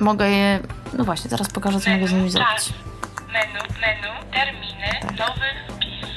[0.00, 0.60] mogę je.
[0.92, 2.72] No właśnie, teraz pokażę, co mogę z nimi zrobić.
[3.32, 6.08] menu, menu, terminy, nowy wpis,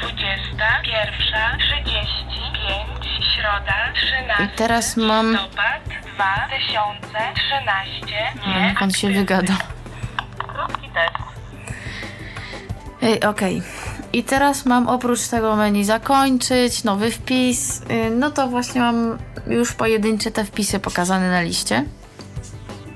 [0.00, 5.80] 20, pierwsza, 35, środa, 13, I teraz mam- listopad,
[6.14, 9.54] 2013, nie, on się wygada.
[13.04, 13.62] Ej, Okej.
[14.12, 17.80] I teraz mam oprócz tego menu zakończyć, nowy wpis.
[17.90, 21.84] Y, No to właśnie mam już pojedyncze te wpisy pokazane na liście.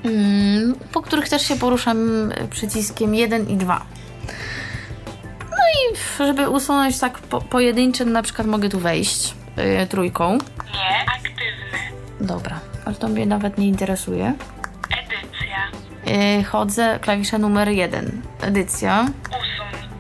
[0.04, 3.84] Mm, Po których też się poruszam y, przyciskiem 1 i 2.
[5.50, 9.34] No i żeby usunąć tak po, pojedyncze, na przykład mogę tu wejść
[9.82, 10.32] y, trójką.
[10.34, 11.78] Nie, aktywny.
[12.20, 14.34] Dobra, ale to mnie nawet nie interesuje.
[14.90, 16.38] Edycja.
[16.40, 18.22] Y, Chodzę, klawisze numer 1.
[18.40, 19.02] Edycja.
[19.28, 19.47] Usuń.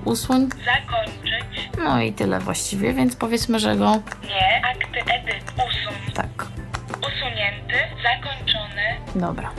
[0.08, 0.48] Usuń.
[0.64, 1.70] Zakończyć.
[1.78, 3.90] No i tyle właściwie, więc powiedzmy, że go
[4.24, 5.52] Nie, akty edyt.
[5.54, 6.12] Usuń.
[6.14, 6.28] tak.
[6.98, 7.74] Usunięty.
[8.02, 8.82] Zakończony.
[9.14, 9.50] Dobra.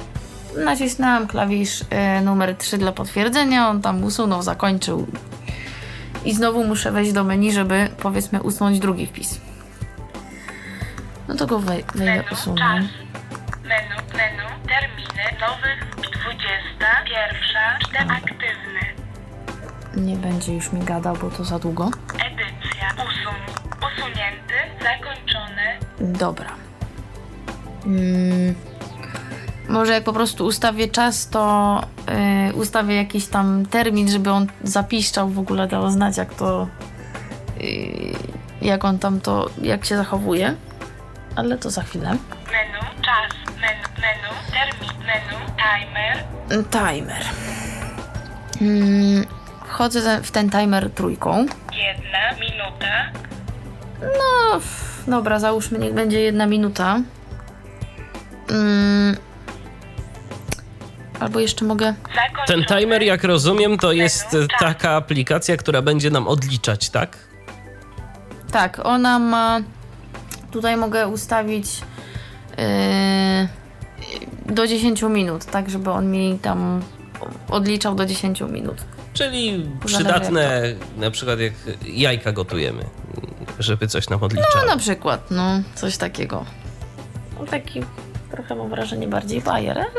[0.65, 1.85] Nacisnęłam klawisz y,
[2.23, 5.07] numer 3 dla potwierdzenia, on tam usunął, zakończył.
[6.25, 9.41] I znowu muszę wejść do menu, żeby powiedzmy usunąć drugi wpis.
[11.27, 12.23] No to go wej- wejdę, Menu.
[12.31, 12.57] usunę.
[12.57, 12.85] Czas.
[13.63, 13.95] Menu.
[14.17, 14.43] Menu.
[14.67, 15.23] Terminy.
[15.41, 15.69] Nowy.
[15.95, 17.03] 20.
[17.05, 17.77] Pierwsza.
[17.89, 18.09] 4.
[18.09, 18.38] Aktywny.
[19.99, 21.89] Nie będzie już mi gadał, bo to za długo.
[22.13, 22.89] Edycja.
[22.93, 23.41] Usuń.
[23.77, 24.53] Usunięty.
[24.83, 25.79] Zakończony.
[26.19, 26.49] Dobra.
[27.85, 28.55] Mm,
[29.69, 31.83] może jak po prostu ustawię czas, to
[32.49, 36.67] y, ustawię jakiś tam termin, żeby on zapiszczał w ogóle, dał znać jak to,
[37.61, 38.15] y,
[38.61, 40.55] jak on tam to, jak się zachowuje.
[41.35, 42.09] Ale to za chwilę.
[42.09, 43.01] Menu.
[43.01, 43.33] Czas.
[43.61, 43.87] Menu.
[44.01, 44.29] Menu.
[44.51, 45.05] Termin.
[45.07, 45.45] Menu.
[45.57, 46.23] Timer.
[46.71, 47.25] Timer.
[48.61, 49.25] Mm,
[49.79, 51.45] wchodzę w ten timer trójką.
[51.73, 53.11] Jedna minuta.
[54.01, 54.59] No,
[55.07, 57.01] dobra, załóżmy, niech będzie jedna minuta.
[58.49, 59.17] Mm,
[61.19, 61.93] albo jeszcze mogę.
[62.47, 64.45] Ten timer, jak rozumiem, to jest Menu.
[64.45, 67.17] e, taka aplikacja, która będzie nam odliczać, tak?
[68.51, 69.59] Tak, ona ma.
[70.51, 71.81] Tutaj mogę ustawić
[72.57, 76.81] yy, do 10 minut, tak, żeby on mi tam
[77.49, 78.88] odliczał do 10 minut.
[79.19, 80.61] Czyli przydatne,
[80.97, 81.53] na przykład jak
[81.85, 82.85] jajka gotujemy.
[83.59, 84.65] żeby coś nam No odliczało.
[84.65, 86.45] na przykład, no coś takiego.
[87.39, 87.81] No, taki
[88.31, 89.89] trochę mam wrażenie bardziej bajer, ale,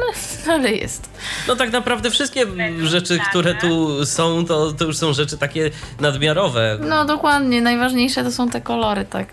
[0.58, 1.10] ale jest.
[1.48, 2.46] No tak naprawdę wszystkie
[2.82, 6.78] rzeczy, które tu są, to, to już są rzeczy takie nadmiarowe.
[6.88, 9.26] No dokładnie, najważniejsze to są te kolory, tak.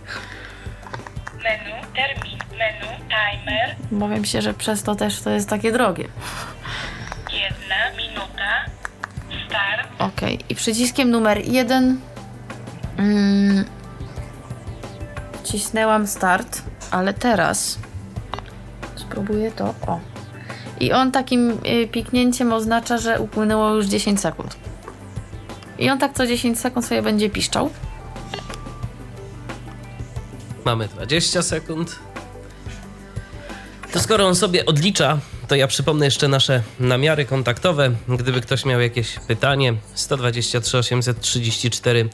[1.43, 6.07] Menu, termin, menu, timer, Obawiam się, że przez to też to jest takie drogie.
[9.99, 11.99] Okej, i przyciskiem numer jeden
[12.97, 13.65] mm,
[15.43, 17.77] wcisnęłam start, ale teraz
[18.95, 19.73] spróbuję to.
[19.87, 19.99] O.
[20.79, 24.55] I on takim y, piknięciem oznacza, że upłynęło już 10 sekund.
[25.79, 27.69] I on tak co 10 sekund sobie będzie piszczał.
[30.65, 31.99] Mamy 20 sekund.
[33.93, 37.91] To skoro on sobie odlicza, to ja przypomnę jeszcze nasze namiary kontaktowe.
[38.07, 42.09] Gdyby ktoś miał jakieś pytanie, 123 834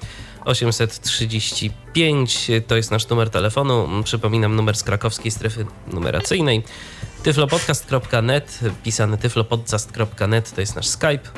[0.45, 3.87] 835 to jest nasz numer telefonu.
[4.03, 6.63] Przypominam numer z krakowskiej strefy numeracyjnej.
[7.23, 11.29] tyflopodcast.net, pisany tyflopodcast.net to jest nasz Skype.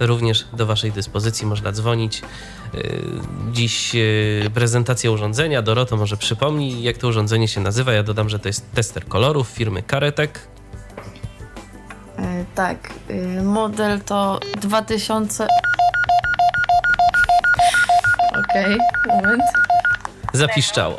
[0.00, 2.22] Również do Waszej dyspozycji można dzwonić.
[2.74, 3.00] Yy,
[3.52, 5.62] Dziś yy, prezentacja urządzenia.
[5.62, 7.92] Doroto może przypomni, jak to urządzenie się nazywa.
[7.92, 10.53] Ja dodam, że to jest tester kolorów firmy Karetek.
[12.54, 12.78] Tak,
[13.10, 15.46] y, model to 2000.
[18.38, 19.42] Okej, moment.
[20.32, 20.96] Zapiszczało.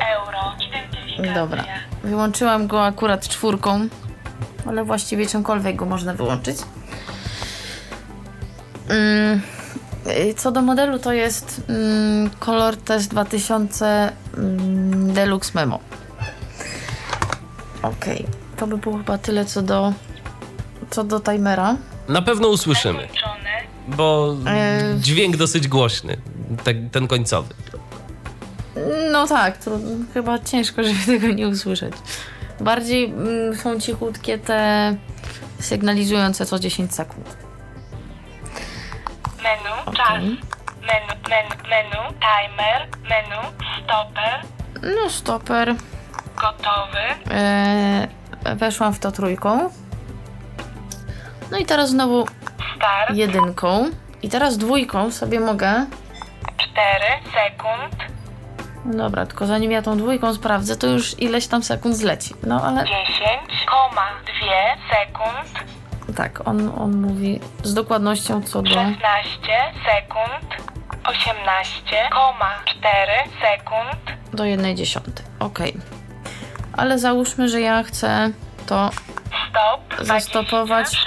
[1.34, 1.64] Dobra.
[2.04, 3.88] Wyłączyłam go akurat czwórką,
[4.66, 6.56] ale właściwie czymkolwiek go można wyłączyć.
[8.88, 9.40] Mm,
[10.30, 15.80] y, Co do modelu, to jest mm, Color Test 2000 mm, Deluxe Memo.
[17.82, 19.92] Okej, to by było chyba tyle co do,
[20.90, 21.76] co do timera.
[22.08, 23.08] Na pewno usłyszymy,
[23.88, 26.16] bo E, dźwięk dosyć głośny,
[26.64, 27.54] ten, ten końcowy.
[29.12, 29.70] No tak, to
[30.14, 31.92] chyba ciężko, żeby tego nie usłyszeć.
[32.60, 34.96] Bardziej mm, są cichutkie te
[35.60, 37.36] sygnalizujące co 10 sekund.
[39.42, 43.42] menu, czas, menu, menu, menu, timer, menu,
[43.84, 44.40] stopper,
[44.82, 45.74] No, stoper.
[46.40, 48.08] gotowy, E,
[48.56, 49.70] weszłam w to trójką.
[51.50, 52.26] No i teraz znowu
[52.76, 53.90] start, jedynką.
[54.22, 55.86] I teraz dwójką sobie mogę.
[56.56, 57.04] 4
[57.34, 57.94] sekund,
[58.84, 62.34] dobra, tylko zanim ja tą dwójką sprawdzę, to już ileś tam sekund zleci.
[62.42, 62.96] No ale 10,
[63.66, 64.06] koma,
[64.40, 65.76] 2 sekund,
[66.16, 68.70] tak, on, on mówi z dokładnością co do.
[68.70, 68.98] 16
[69.86, 70.62] sekund,
[71.04, 75.24] 18, koma, 4 sekund, do jednej dziesiątej.
[75.40, 75.76] Okej.
[76.76, 78.30] Ale załóżmy, że ja chcę
[78.66, 78.90] to
[79.50, 80.86] stop, Zastopować.
[80.88, 81.02] 6,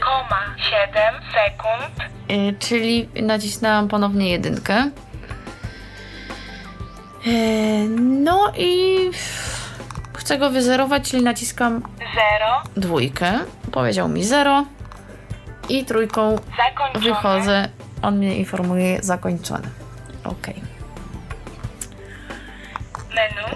[0.00, 0.40] koma,
[0.70, 4.90] 7 sekund, Y, czyli nacisnęłam ponownie jedynkę.
[7.26, 8.98] Y, no i
[10.16, 13.32] chcę go wyzerować, czyli naciskam 0, dwójkę.
[13.72, 14.64] Powiedział mi 0
[15.68, 17.68] i trójką zakończone, wychodzę.
[18.02, 19.83] On mnie informuje zakończone.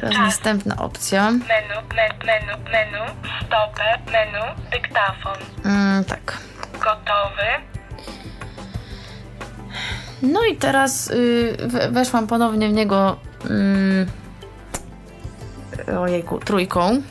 [0.01, 1.31] Teraz czas, następna opcja.
[1.31, 1.43] menu,
[1.95, 3.05] menu, menu, menu,
[3.47, 6.39] stopper, menu, dyktafon, Mm, tak.
[6.73, 7.47] gotowy,
[10.23, 13.17] No i teraz y, we- weszłam ponownie w niego.
[13.51, 14.07] Mm,
[16.01, 17.03] ojejku, trójką.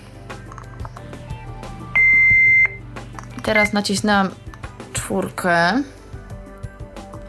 [3.43, 4.29] Teraz nacisnęłam
[4.93, 5.83] czwórkę.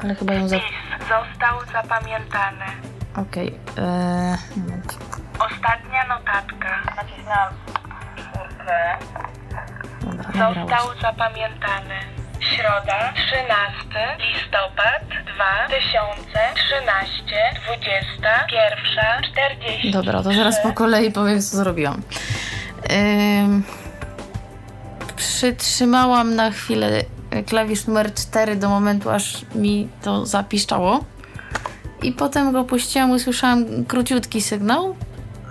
[0.03, 0.57] Ale chyba ją za.
[1.01, 2.65] został zapamiętany.
[3.17, 3.55] Okej.
[3.79, 3.83] e,
[4.57, 4.78] moment.
[5.39, 6.83] Ostatnia notatka.
[6.97, 7.53] Nacisnęłam
[8.17, 8.99] czwórkę.
[10.27, 11.95] Został zapamiętany.
[12.41, 15.03] Środa, 13 listopad
[15.35, 17.23] 2013,
[17.65, 19.91] 21, 40.
[19.91, 22.03] Dobra, to zaraz po kolei powiem, co zrobiłam.
[22.91, 23.65] Ym,
[25.17, 27.05] przytrzymałam na chwilę
[27.47, 31.05] klawisz numer 4 do momentu, aż mi to zapiszczało.
[32.03, 34.97] I potem go puściłam, usłyszałam króciutki sygnał.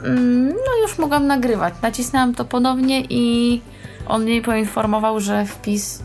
[0.06, 1.74] Ym, No już mogłam nagrywać.
[1.82, 3.62] Nacisnęłam to ponownie i
[4.08, 6.04] on mnie poinformował, że wpis,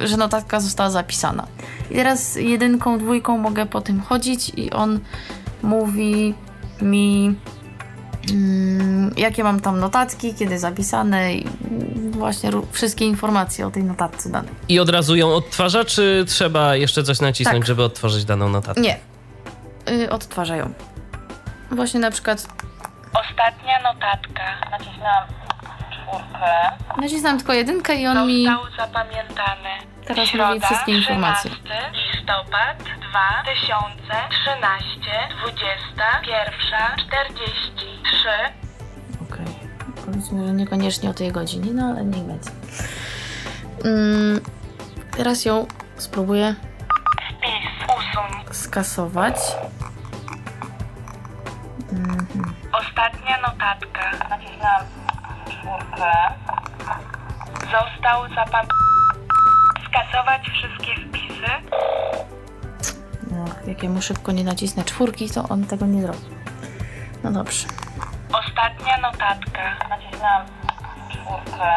[0.00, 1.46] yy, że notatka została zapisana.
[1.90, 5.00] I teraz jedynką, dwójką mogę po tym chodzić i on
[5.62, 6.34] mówi
[6.82, 7.34] mi,
[8.30, 14.30] mm, jakie mam tam notatki, kiedy zapisane i mm, właśnie wszystkie informacje o tej notatce
[14.30, 14.50] danej.
[14.68, 17.66] I od razu ją odtwarza, czy trzeba jeszcze coś nacisnąć, Tak.
[17.66, 18.80] żeby odtworzyć daną notatkę?
[18.80, 18.96] Nie.
[19.90, 20.72] Y, odtwarzają.
[21.70, 22.46] Właśnie na przykład
[23.12, 24.42] Ostatnia notatka.
[24.70, 25.24] Nacisnęłam
[25.92, 26.70] czwórkę.
[27.02, 28.44] nacisnąłem tylko jedynkę i on mi...
[28.46, 29.68] Został zapamiętany.
[30.06, 31.50] teraz Środa, mówi wszystkie informacje.
[31.50, 32.76] 13 listopad
[33.10, 35.00] 2013,
[35.42, 38.28] 21, 43.
[39.30, 39.46] Okej.
[40.06, 42.50] Powiedzmy, że niekoniecznie o tej godzinie, no ale niech będzie.
[43.84, 44.40] Mm,
[45.16, 45.66] teraz ją
[45.96, 46.54] spróbuję
[47.38, 48.44] Wpis usuń.
[48.54, 49.36] skasować.
[53.00, 54.28] Ostatnia notatka.
[54.30, 54.82] Nacisnęłam
[55.50, 56.12] czwórkę.
[57.60, 58.66] Został zapam...
[59.88, 61.50] Skasować wszystkie wpisy.
[63.30, 66.18] No, jak ja mu szybko nie nacisnę czwórki, to on tego nie zrobi.
[67.24, 67.66] No dobrze.
[68.32, 69.88] Ostatnia notatka.
[69.88, 70.46] Nacisnęłam
[71.10, 71.72] czwórkę.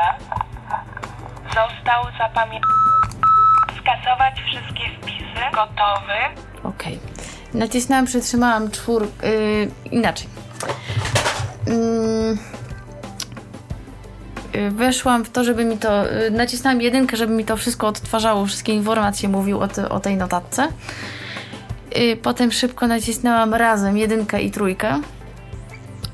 [1.48, 2.74] Został zapamiętany.
[3.82, 5.42] Skasować wszystkie wpisy.
[5.54, 6.44] Gotowy.
[6.64, 7.00] Okej.
[7.54, 9.08] Nacisnęłam, przytrzymałam czwór...
[9.24, 10.33] Yy, inaczej.
[14.72, 16.06] Weszłam w to, żeby mi to...
[16.06, 20.68] Yy, nacisnęłam jedynkę, żeby mi to wszystko odtwarzało, wszystkie informacje mówił o, o tej notatce.
[21.96, 25.02] Yy, potem szybko nacisnęłam razem jedynkę i trójkę.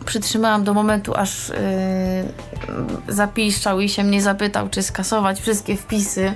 [0.06, 6.34] Przytrzymałam do momentu, aż yy, zapiszczał i się mnie zapytał, czy skasować wszystkie wpisy.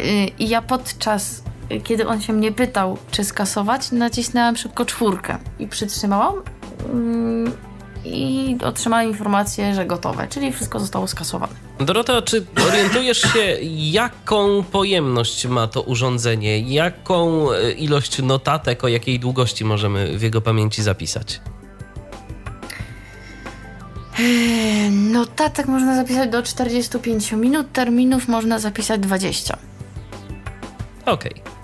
[0.00, 0.06] Yy,
[0.38, 1.42] I ja podczas,
[1.72, 6.34] y, kiedy on się mnie pytał, czy skasować, nacisnęłam szybko czwórkę i przytrzymałam.
[6.34, 7.65] Yy,
[8.12, 11.52] I otrzymałam informację, że gotowe, czyli wszystko zostało skasowane.
[11.80, 16.60] Dorota, czy orientujesz się, jaką pojemność ma to urządzenie?
[16.60, 21.40] Jaką e, ilość notatek, o jakiej długości możemy w jego pamięci zapisać?
[24.18, 29.58] Yy, Notatek można zapisać do 45 minut, terminów można zapisać 20.
[31.06, 31.55] Okej.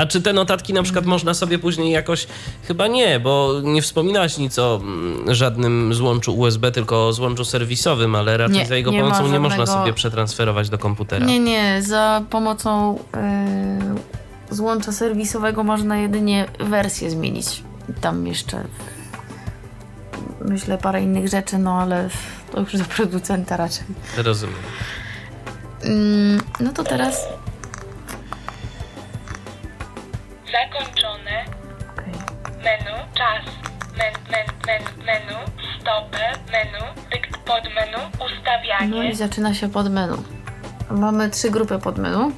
[0.00, 2.26] A czy te notatki na przykład można sobie później jakoś.
[2.62, 8.14] Chyba nie, bo nie wspominałaś nic o mm, żadnym złączu USB, tylko o złączu serwisowym,
[8.14, 11.26] ale raczej Nie, za jego nie ma pomocą nie można żadnego- sobie przetransferować do komputera.
[11.26, 12.98] Nie, nie, za pomocą
[14.50, 17.62] yy, złącza serwisowego można jedynie wersję zmienić.
[18.00, 18.64] Tam jeszcze
[20.44, 22.08] myślę parę innych rzeczy, no ale
[22.52, 23.84] to już do producenta raczej.
[24.16, 24.56] Rozumiem.
[25.84, 27.28] Mm, no to teraz.
[30.60, 31.44] Zakończone.
[31.92, 32.12] okej.
[32.64, 32.94] Menu.
[33.14, 33.42] Czas.
[33.98, 35.36] Men, men, men, menu.
[35.80, 36.32] Stopę.
[36.52, 36.84] Menu.
[37.10, 37.98] Dykt pod menu.
[38.18, 39.10] No Ustawianie.
[39.10, 40.16] i zaczyna się pod menu.
[40.90, 42.32] Mamy trzy grupy pod menu.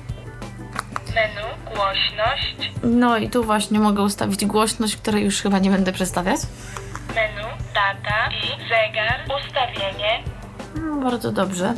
[1.14, 1.42] Menu.
[1.74, 2.56] Głośność.
[2.82, 6.40] No i tu właśnie mogę ustawić głośność, której już chyba nie będę przedstawiać.
[7.14, 7.44] Menu.
[7.74, 8.28] Data.
[8.30, 9.20] I zegar.
[9.46, 10.22] Ustawienie.
[10.74, 11.74] No, bardzo dobrze.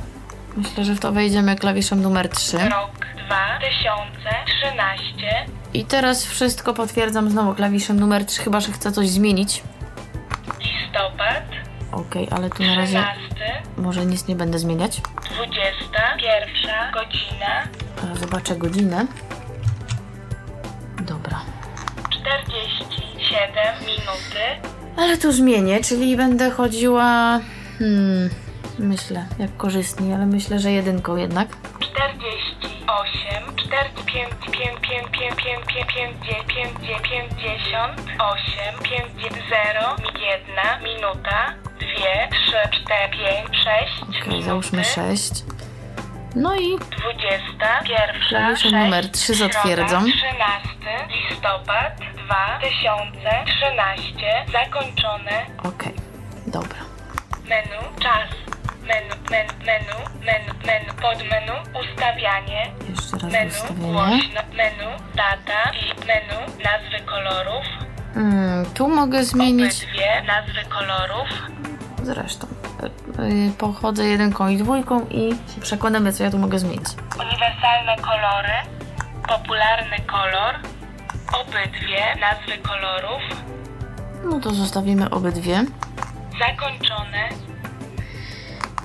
[0.57, 2.59] Myślę, że w to wejdziemy klawiszem numer 3.
[2.59, 2.91] Rok
[3.27, 5.47] 2013.
[5.75, 9.63] I teraz wszystko potwierdzam znowu klawiszem numer 3, chyba że chcę coś zmienić.
[10.61, 11.45] Listopad.
[11.93, 13.63] Okej, ale tu na razie 13.
[13.77, 15.01] może nic nie będę zmieniać.
[15.35, 16.93] 21.
[16.95, 17.69] Godzina.
[18.03, 19.07] Ale zobaczę godzinę.
[21.01, 21.41] Dobra.
[22.11, 23.49] 47
[23.81, 24.69] minuty.
[24.97, 27.41] Ale tu zmienię, czyli będę chodziła.
[27.79, 28.31] Hmm,
[28.79, 31.49] myślę, jak korzystniej, ale myślę, że jedynką jednak.
[32.05, 34.35] 48, 45, 5,
[34.81, 36.17] 5, 5, 5, 5, 5,
[36.49, 39.07] 5, 58, 5,
[39.49, 45.33] 0, 1 minuta, 2, 3, 4, 5, 6 Okej, załóżmy 6.
[46.37, 50.11] No i 21, Klawiszem 6, numer trzy zatwierdzam.
[50.11, 51.93] Środa, 13 listopad
[52.27, 55.95] 2013, zakończone, okej,
[56.47, 56.79] dobra.
[57.49, 58.29] menu, czas,
[58.89, 63.93] menu, men, menu, menu, menu, pod menu, ustawianie, Jeszcze raz Menu, ustawienie.
[63.93, 67.65] głośno, menu, data i menu, nazwy kolorów,
[68.15, 69.75] Hmm, tu mogę zmienić.
[69.85, 71.29] obydwie nazwy kolorów,
[72.03, 72.47] Zresztą.
[73.19, 76.87] Yy, pochodzę jedynką i dwójką i się przekonamy, co ja tu mogę zmienić.
[77.21, 78.53] uniwersalne kolory,
[79.29, 80.55] popularny kolor,
[81.41, 83.23] obydwie nazwy kolorów,
[84.25, 85.65] No to zostawimy obydwie.
[86.39, 87.29] zakończone,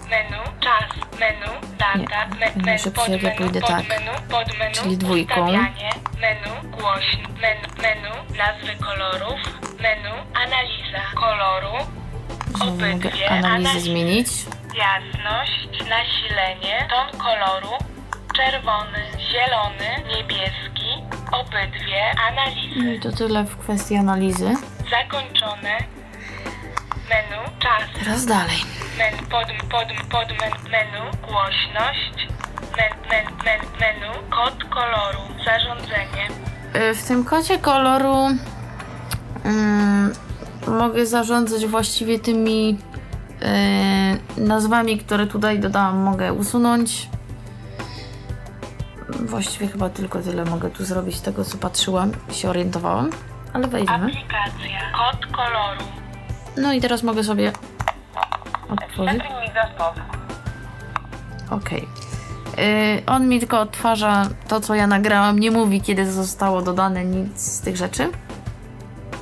[0.09, 2.27] menu, czas, menu, data,
[2.65, 3.87] me, szybciej, pod menu, pójdę pod tak.
[3.89, 5.45] menu, pod menu, Czyli dwójką.
[5.45, 9.39] menu, głośno, menu, menu, nazwy kolorów,
[9.79, 11.85] menu, analiza koloru,
[12.61, 13.79] Obydwie analizę analizy.
[13.79, 14.27] zmienić.
[14.77, 17.69] Jasność, nasilenie, ton koloru,
[18.35, 20.89] czerwony, zielony, niebieski,
[21.31, 22.95] obydwie No analizy.
[22.95, 24.53] i to tyle w kwestii analizy.
[24.89, 25.77] Zakończone.
[27.09, 28.57] Menu, czas, Teraz dalej.
[28.97, 32.27] men, pod, pod, pod men, menu, głośność,
[32.77, 36.27] men, men, men, menu, kod koloru, zarządzenie.
[36.91, 38.15] Y, W tym kodzie koloru
[39.45, 40.13] mm,
[40.67, 42.77] mogę zarządzać właściwie tymi
[44.37, 45.97] y, nazwami, które tutaj dodałam.
[45.97, 47.09] Mogę usunąć.
[49.09, 53.09] Właściwie chyba tylko tyle mogę tu zrobić z tego, co patrzyłam i się orientowałam.
[53.53, 54.05] Ale wejdziemy.
[54.05, 54.79] Aplikacja.
[54.97, 55.81] Kod koloru.
[56.59, 57.51] No i teraz mogę sobie
[58.69, 59.23] otworzyć.
[61.49, 61.87] Okej.
[62.57, 65.39] Yy, on mi tylko odtwarza to, co ja nagrałam.
[65.39, 68.11] Nie mówi, kiedy zostało dodane nic z tych rzeczy.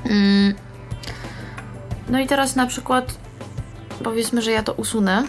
[0.05, 0.53] Mm.
[2.09, 3.17] No i teraz na przykład
[4.03, 5.23] powiedzmy, że ja to usunę,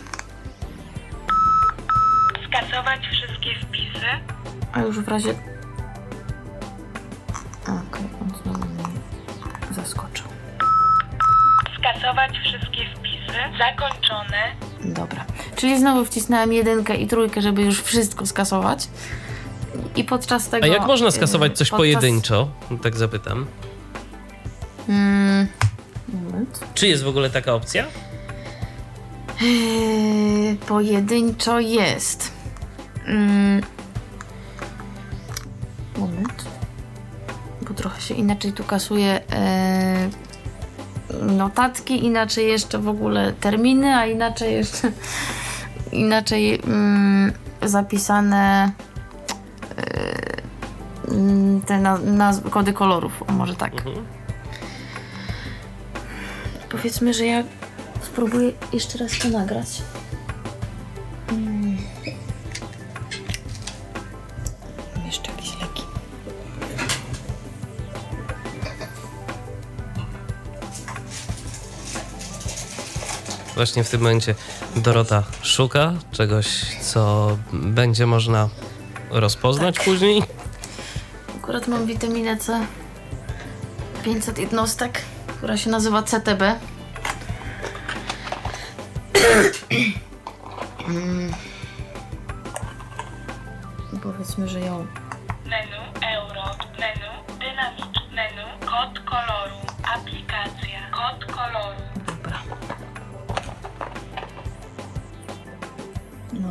[2.48, 4.06] Skasować wszystkie wpisy.
[4.72, 5.34] a już w razie...
[7.62, 8.84] Okej, on znowu mnie
[9.70, 10.27] zaskoczył.
[11.78, 13.38] Skasować wszystkie wpisy.
[13.58, 14.38] Zakończone.
[14.84, 15.24] Dobra.
[15.56, 18.88] Czyli znowu wcisnąłem jedynkę i trójkę, żeby już wszystko skasować.
[19.96, 20.64] I podczas tego...
[20.64, 22.48] A jak można skasować coś podczas- pojedynczo?
[22.82, 23.46] Tak zapytam.
[24.88, 25.46] Mm,
[26.08, 26.60] moment.
[26.74, 27.84] Czy jest w ogóle taka opcja?
[29.42, 32.32] Eee, pojedynczo jest.
[33.06, 33.62] Mm.
[35.98, 36.44] Moment.
[37.68, 40.10] Bo trochę się inaczej tu kasuje eee,
[41.22, 44.92] notatki, inaczej jeszcze w ogóle terminy, a inaczej jeszcze
[45.92, 48.72] inaczej mm, zapisane
[51.08, 53.72] mm, te na, nazwy, kody kolorów, o może tak.
[53.72, 54.06] Mhm.
[56.70, 57.42] Powiedzmy, że ja
[58.02, 59.82] spróbuję jeszcze raz to nagrać.
[73.59, 74.34] Właśnie w tym momencie
[74.76, 76.46] Dorota szuka czegoś,
[76.80, 78.48] co będzie można
[79.11, 80.22] rozpoznać później.
[81.36, 82.66] Akurat mam witaminę C
[84.04, 86.42] 500 jednostek, która się nazywa CTB.
[90.88, 91.32] Mm.
[94.02, 94.86] Powiedzmy, że ją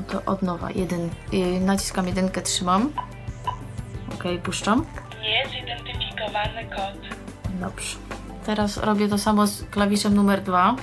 [0.08, 0.72] to od nowa.
[0.72, 2.92] Jeden, y, naciskam jedynkę, trzymam.
[4.14, 4.86] Ok, puszczam.
[5.22, 7.18] Niezidentyfikowany kod.
[7.60, 7.98] Dobrze.
[8.46, 10.76] Teraz robię to samo z klawiszem numer dwa.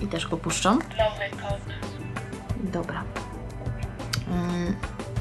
[0.00, 0.78] I też go puszczam.
[0.78, 1.60] Nowy kod.
[2.72, 3.02] Dobra.
[4.28, 4.76] Mm,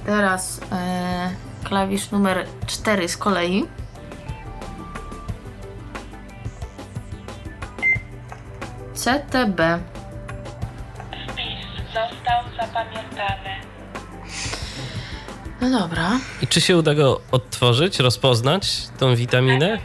[0.06, 1.30] Teraz e,
[1.64, 3.68] klawisz numer 4 z kolei.
[8.94, 9.60] CTB.
[12.62, 13.50] Zapamiętany.
[15.62, 16.10] No dobra.
[16.42, 19.78] I czy się uda go odtworzyć, rozpoznać, tą witaminę?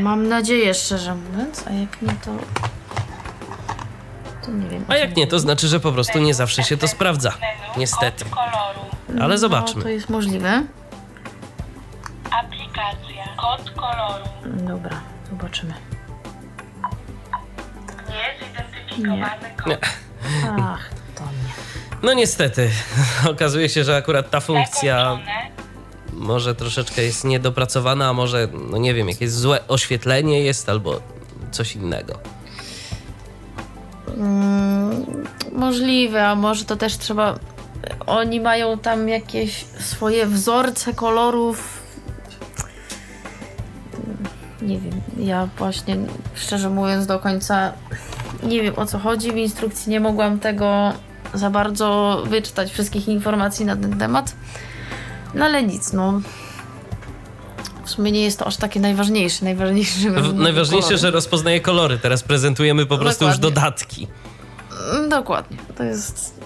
[0.00, 2.30] Mam nadzieję, szczerze mówiąc, a jak nie to.
[4.44, 4.84] To nie wiem.
[4.88, 7.32] A jak nie, to znaczy, że po prostu nie zawsze się to sprawdza.
[7.76, 8.24] Niestety.
[8.24, 8.80] kod koloru.
[9.20, 9.82] Ale No, zobaczmy.
[9.82, 10.62] to jest możliwe.
[12.30, 13.24] Aplikacja.
[13.36, 14.24] Kod koloru.
[14.44, 15.00] Dobra,
[15.30, 15.74] zobaczymy.
[19.56, 19.66] Kod.
[19.66, 19.78] Nie.
[20.62, 20.93] Ach, to nie.
[22.04, 22.70] No niestety,
[23.30, 25.18] okazuje się, że akurat ta funkcja
[26.12, 31.00] może troszeczkę jest niedopracowana, a może, no nie wiem, jakieś złe oświetlenie jest albo
[31.50, 32.18] coś innego.
[34.16, 35.04] Mm,
[35.52, 37.38] możliwe, a może to też trzeba.
[38.06, 41.82] Oni mają tam jakieś swoje wzorce kolorów.
[44.62, 45.96] Nie wiem, ja właśnie
[46.34, 47.72] szczerze mówiąc do końca
[48.42, 49.32] nie wiem o co chodzi.
[49.32, 50.92] W instrukcji nie mogłam tego
[51.34, 54.36] za bardzo wyczytać, wszystkich informacji na ten temat.
[55.34, 56.20] No ale nic, no.
[57.84, 59.44] W sumie nie jest to aż takie najważniejsze.
[59.44, 60.98] Najważniejsze, W- Najważniejsze, kolory.
[60.98, 61.98] że rozpoznaje kolory.
[61.98, 63.60] Teraz prezentujemy po prostu już Dokładnie.
[63.60, 64.08] dodatki.
[64.94, 65.56] Mm, Dokładnie.
[65.76, 66.40] To jest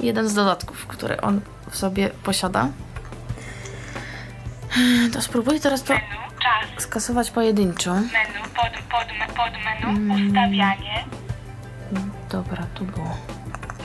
[0.00, 2.68] jeden z dodatków, które on w sobie posiada.
[5.12, 6.82] To spróbuję teraz to czas.
[6.82, 7.94] skasować pojedynczo.
[7.94, 8.08] Menu
[8.54, 11.04] pod, pod, pod menu ustawianie.
[12.30, 13.16] Dobra, tu było.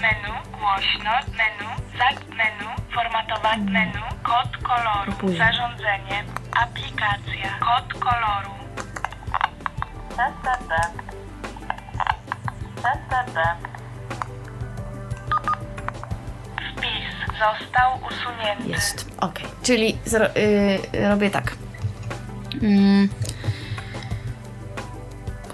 [0.04, 1.12] Menu głośno.
[1.38, 5.12] Menu zak menu formatować menu kod koloru.
[5.12, 5.40] Później.
[5.40, 6.24] Zarządzanie.
[6.64, 7.50] Aplikacja.
[7.60, 8.52] Kod koloru.
[10.10, 10.74] CCB.
[12.82, 13.40] CCB.
[16.72, 18.70] Wpis został usunięty.
[18.70, 19.08] Jest.
[19.22, 19.40] Ok.
[19.64, 21.56] Czyli zro- y, robię tak.
[22.62, 23.10] Mm.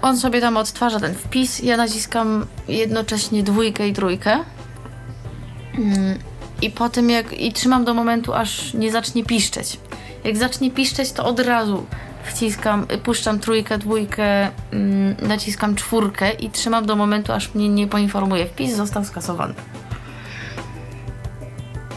[0.02, 1.62] On sobie tam odtwarza ten wpis.
[1.62, 4.38] Ja naciskam jednocześnie dwójkę i trójkę.
[5.78, 6.18] Mm.
[6.62, 7.32] I potem jak.
[7.32, 9.78] I trzymam do momentu, aż nie zacznie piszczeć.
[10.24, 11.86] Jak zacznie piszczeć, to od razu
[12.24, 18.46] wciskam, puszczam trójkę, dwójkę, mm, naciskam czwórkę i trzymam do momentu, aż mnie nie poinformuje.
[18.46, 19.54] Wpis został skasowany.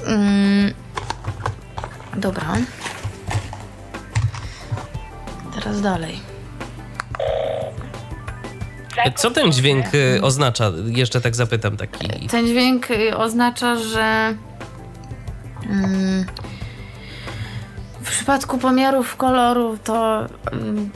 [0.05, 0.73] Mm,
[2.17, 2.55] Dobra.
[5.55, 6.32] Teraz dalej.
[9.15, 10.71] Co ten dźwięk y, oznacza?
[10.85, 12.27] Jeszcze tak zapytam taki.
[12.27, 14.35] Ten dźwięk y, oznacza, że
[15.69, 16.25] mm,
[18.01, 20.89] w przypadku pomiarów koloru to ym,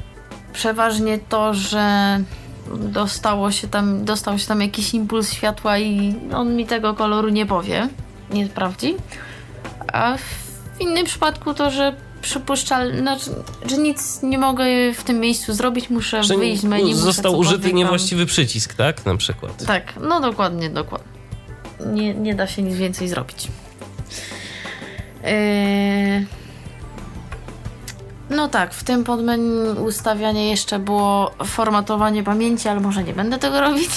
[0.53, 2.19] przeważnie to, że
[2.75, 7.45] dostało się tam, dostał się tam jakiś impuls światła i on mi tego koloru nie
[7.45, 7.89] powie,
[8.29, 8.95] nie sprawdzi.
[9.93, 13.29] A w innym przypadku to, że przypuszczalne, znaczy,
[13.65, 14.65] że nic nie mogę
[14.95, 16.95] w tym miejscu zrobić, muszę Że wyjść z menu.
[16.95, 19.05] został użyty tam- niewłaściwy przycisk, tak?
[19.05, 19.65] Na przykład.
[19.65, 21.07] tak, no dokładnie, dokładnie.
[21.85, 23.47] Nie, nie da się nic więcej zrobić.
[25.23, 26.25] Yy...
[28.29, 33.61] No tak, w tym podmenu ustawianie jeszcze było formatowanie pamięci, ale może nie będę tego
[33.61, 33.89] robić.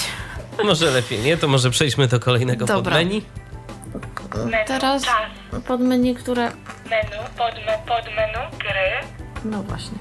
[0.63, 2.95] Może lepiej nie, to może przejdźmy do kolejnego Dobra.
[2.95, 3.21] podmenu.
[4.35, 5.03] Menu, Teraz
[5.59, 6.51] podmenu, które...
[6.89, 9.07] menu, podme, podmenu, gry,
[9.45, 9.97] No właśnie.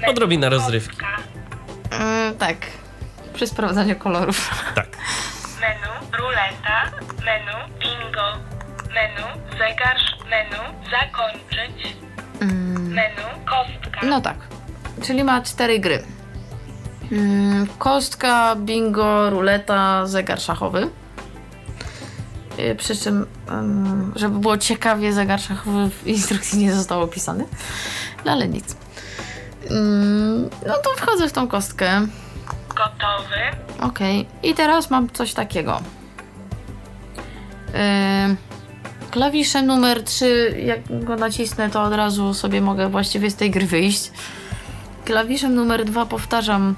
[0.00, 0.96] menu, Odrobina rozrywki.
[1.92, 2.56] Yy, tak,
[3.34, 4.50] przy sprawdzaniu kolorów.
[4.74, 4.86] Tak.
[5.60, 6.82] menu, ruleta,
[7.24, 8.32] menu, bingo,
[8.94, 9.26] menu,
[9.58, 11.96] zegarz, menu, zakończyć,
[12.80, 14.36] menu, kostka, No tak,
[15.02, 16.02] czyli ma cztery gry.
[17.12, 20.88] Mm, Kostka, bingo, ruleta, zegar szachowy.
[22.68, 27.44] Yy, Przy czym, ym, żeby było ciekawie, zegar szachowy w instrukcji nie został opisany.
[28.24, 28.76] No ale nic.
[29.70, 32.06] Ym, No to wchodzę w tą kostkę.
[32.68, 33.36] gotowy,
[33.80, 34.26] Okej.
[34.42, 35.80] I teraz mam coś takiego.
[39.10, 43.66] Klawiszem numer 3, jak go nacisnę, to od razu sobie mogę właściwie z tej gry
[43.66, 44.10] wyjść.
[45.04, 46.74] Klawiszem numer 2 powtarzam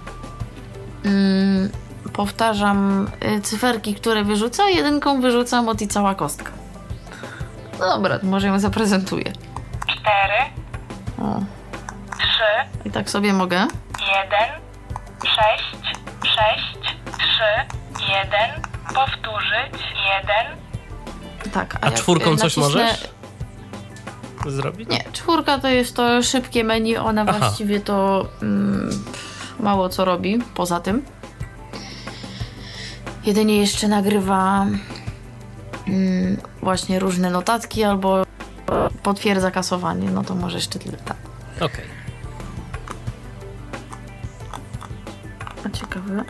[2.12, 6.52] powtarzam y, cyferki, które wyrzucę, a jedynką wyrzucam od i cała kostka.
[7.80, 9.32] No dobra, to może ją zaprezentuję.
[9.86, 10.38] cztery,
[11.22, 11.40] O,
[12.18, 13.56] trzy, I tak sobie mogę.
[14.00, 14.50] jeden,
[15.24, 17.76] sześć, sześć, trzy,
[18.12, 18.62] jeden,
[18.94, 19.82] powtórzyć,
[20.18, 20.58] jeden,
[21.52, 21.76] Tak.
[21.80, 23.08] A jak, czwórką y, coś nacisnę- możesz
[24.46, 24.88] zrobić?
[24.88, 27.32] Nie, czwórka to jest to szybkie menu, ona Aha.
[27.38, 29.04] właściwie to mm,
[29.60, 31.02] mało co robi poza tym.
[33.24, 34.66] Jedynie jeszcze nagrywa
[35.88, 38.22] mm, właśnie różne notatki albo
[39.02, 41.16] potwierdza kasowanie, no to może jeszcze tyle tak.
[41.60, 41.84] Okej.
[45.66, 46.24] A ciekawe.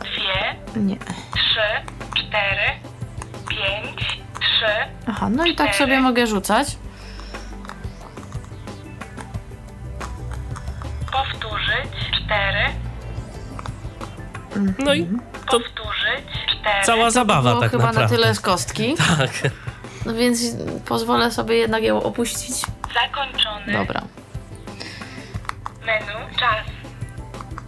[0.00, 0.96] dwie, Nie.
[1.34, 2.70] trzy, cztery,
[3.48, 4.66] pięć, trzy,
[5.06, 5.78] Aha, no i tak Cztery.
[5.84, 6.76] sobie mogę rzucać.
[11.12, 12.64] powtórzyć, cztery,
[14.78, 15.08] No i
[15.50, 18.02] to powtórzyć, cztery, cała zabawa Było tak chyba naprawdę.
[18.16, 19.30] na tyle z kostki, Tak.
[20.06, 20.40] no więc
[20.88, 22.54] pozwolę sobie jednak ją opuścić.
[22.94, 24.02] zakończony, Dobra.
[25.86, 26.66] menu, czas,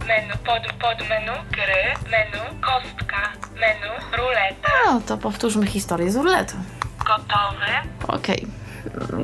[0.07, 6.55] menu, pod, pod menu, gry, menu, kostka, menu, ruleta, No to powtórzmy historię z ruletu.
[6.99, 7.65] gotowy,
[8.07, 8.47] Okej.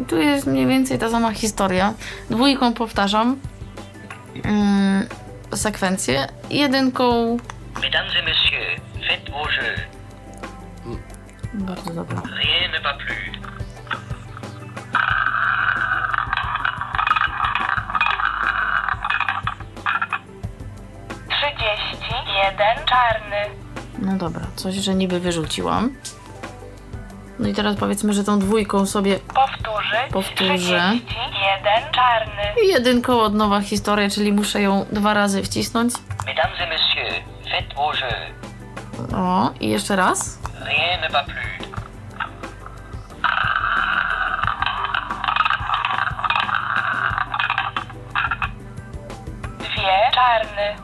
[0.02, 1.94] I Tu jest mniej więcej ta sama historia.
[2.30, 3.40] Dwójką powtarzam
[4.44, 5.08] mm,
[5.56, 6.28] sekwencję.
[6.50, 7.38] Jedynką.
[7.82, 8.26] Mesdames et
[9.16, 9.80] faites vos jeux.
[11.54, 12.22] Bardzo dobra.
[12.38, 13.40] Rien ne va plus.
[21.30, 23.38] trzydzieści, jeden, czarny,
[24.00, 25.92] No dobra, coś, że niby wyrzuciłam.
[27.40, 29.20] No i teraz powiedzmy, że tą dwójką sobie.
[29.20, 30.92] powtórzyć, Powtórzę.
[30.92, 35.94] trzydzieści, jeden, czarny, I jedynką od nowa historia, czyli muszę ją dwa razy wcisnąć.
[36.26, 37.16] Mesdames et messieurs,
[37.52, 38.35] faites vos jeux.
[39.16, 40.40] O, i jeszcze raz.
[40.66, 41.36] Rien ne va plus.
[49.60, 50.76] dwie, czarny,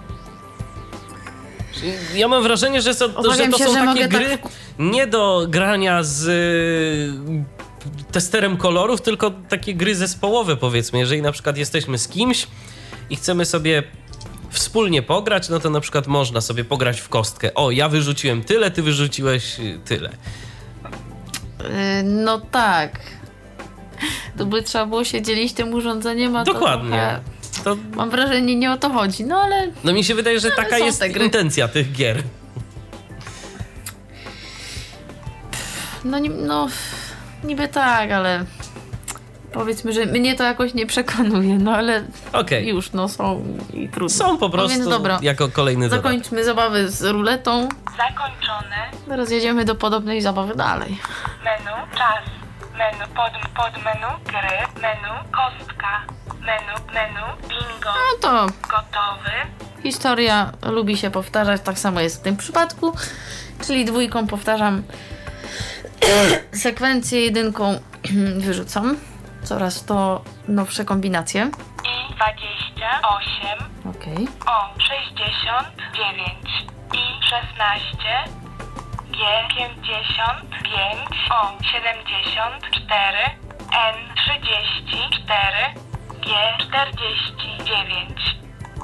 [2.15, 6.03] Ja mam wrażenie, że, że to się, są że takie gry tak- nie do grania
[6.03, 10.99] z y, testerem kolorów, tylko takie gry zespołowe powiedzmy.
[10.99, 12.47] Jeżeli na przykład jesteśmy z kimś
[13.09, 13.83] i chcemy sobie
[14.51, 17.53] wspólnie pograć, no to na przykład można sobie pograć w kostkę.
[17.53, 20.09] O, ja wyrzuciłem tyle, ty wyrzuciłeś y, tyle.
[21.59, 22.99] Yy, no tak.
[24.37, 26.89] To by trzeba było się dzielić tym urządzeniem, a to Dokładnie.
[26.89, 27.21] trochę-
[27.63, 29.23] To, Mam wrażenie, nie o to chodzi.
[29.25, 32.23] No ale no mi się wydaje, że taka są jest intencja tych gier.
[36.03, 36.67] No, no
[37.43, 38.45] niby tak, ale
[39.53, 42.67] powiedzmy, że mnie to jakoś nie przekonuje, no ale Okej.
[42.67, 43.43] już, no są
[43.73, 44.09] i trudno.
[44.09, 46.03] Są po No prostu więc dobra, jako kolejny dodatek.
[46.11, 48.75] zakończmy zabawę z ruletą, zakończone,
[49.07, 50.97] teraz jedziemy do podobnej zabawy dalej.
[51.43, 52.23] menu, czas,
[52.77, 56.01] menu, pod, pod menu, gry, menu, kostka,
[56.39, 59.31] menu, menu, bingo, No to gotowy,
[59.83, 62.93] historia lubi się powtarzać, tak samo jest w tym przypadku.
[63.67, 64.83] Czyli dwójką powtarzam
[66.53, 67.79] sekwencję, jedynką
[68.37, 68.97] wyrzucam.
[69.43, 71.51] Coraz to nowsze kombinacje.
[72.09, 73.57] i 28,
[73.89, 74.27] Okej.
[74.47, 76.29] o 69,
[76.93, 77.97] i 16,
[79.11, 79.17] G
[79.55, 80.99] 55,
[81.31, 83.17] o 74,
[83.71, 85.73] N 34,
[86.21, 86.27] G
[86.59, 88.37] 49,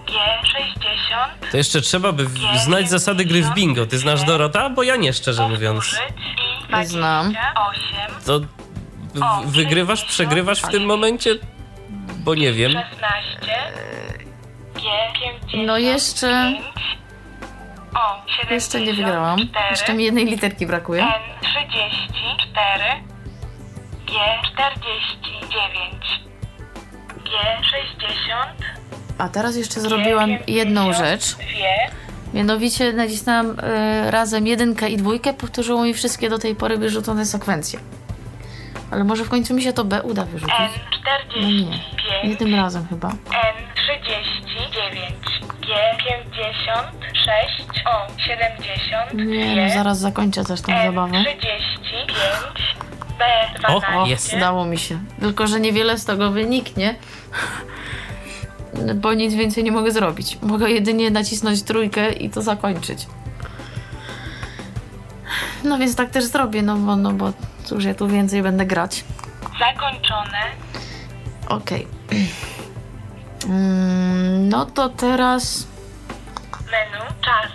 [0.07, 0.13] G
[0.53, 3.85] 60, To jeszcze trzeba by w- znać zasady gry w bingo.
[3.85, 4.69] Ty znasz Dorota?
[4.69, 5.85] Bo ja nie, szczerze mówiąc.
[5.89, 6.17] powtórzyć
[6.81, 7.33] i Znam.
[7.33, 8.39] 28, To
[9.13, 11.35] w- wygrywasz, przegrywasz w tym momencie?
[12.17, 12.71] Bo nie wiem.
[12.71, 12.91] 16,
[14.73, 14.81] G
[15.51, 16.53] 50, No jeszcze,
[17.95, 19.39] o 74, jeszcze nie wygrałam.
[19.71, 21.01] Jeszcze mi jednej literki brakuje.
[21.03, 21.09] N
[21.41, 22.83] 34,
[24.07, 24.13] G
[24.53, 26.21] 49,
[27.23, 27.31] G
[27.71, 28.49] 60,
[29.17, 31.35] A teraz jeszcze zrobiłam jedną rzecz.
[32.33, 37.79] Mianowicie nacisnęłam e, razem jedynkę i dwójkę, powtórzyło mi wszystkie do tej pory wyrzucone sekwencje.
[38.91, 40.55] Ale może w końcu mi się to B uda wyrzucić.
[40.59, 40.69] N
[41.35, 41.79] No nie, nie
[42.35, 43.07] 45, tym razem chyba.
[43.09, 43.15] N
[43.75, 45.13] 39,
[45.61, 45.75] G
[46.09, 51.11] 56, O 70, Nie, no zaraz zakończę też tą zabawę.
[51.23, 52.75] 35,
[53.19, 53.25] B
[53.67, 54.33] O, 12, jest.
[54.33, 54.99] Udało mi się.
[55.19, 56.95] Tylko, że niewiele z tego wyniknie.
[58.95, 60.37] Bo nic więcej nie mogę zrobić.
[60.41, 63.05] Mogę jedynie nacisnąć trójkę i to zakończyć.
[65.63, 69.03] No więc tak też zrobię, no bo, no bo cóż, ja tu więcej będę grać.
[69.59, 70.37] zakończone,
[71.47, 71.87] Okej.
[73.49, 75.67] Mm, No to teraz.
[76.71, 77.51] menu, czas,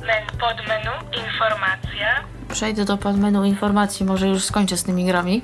[0.00, 0.90] Men, pod menu,
[1.26, 2.14] informacja,
[2.52, 5.42] Przejdę do podmenu informacji, może już skończę z tymi grami.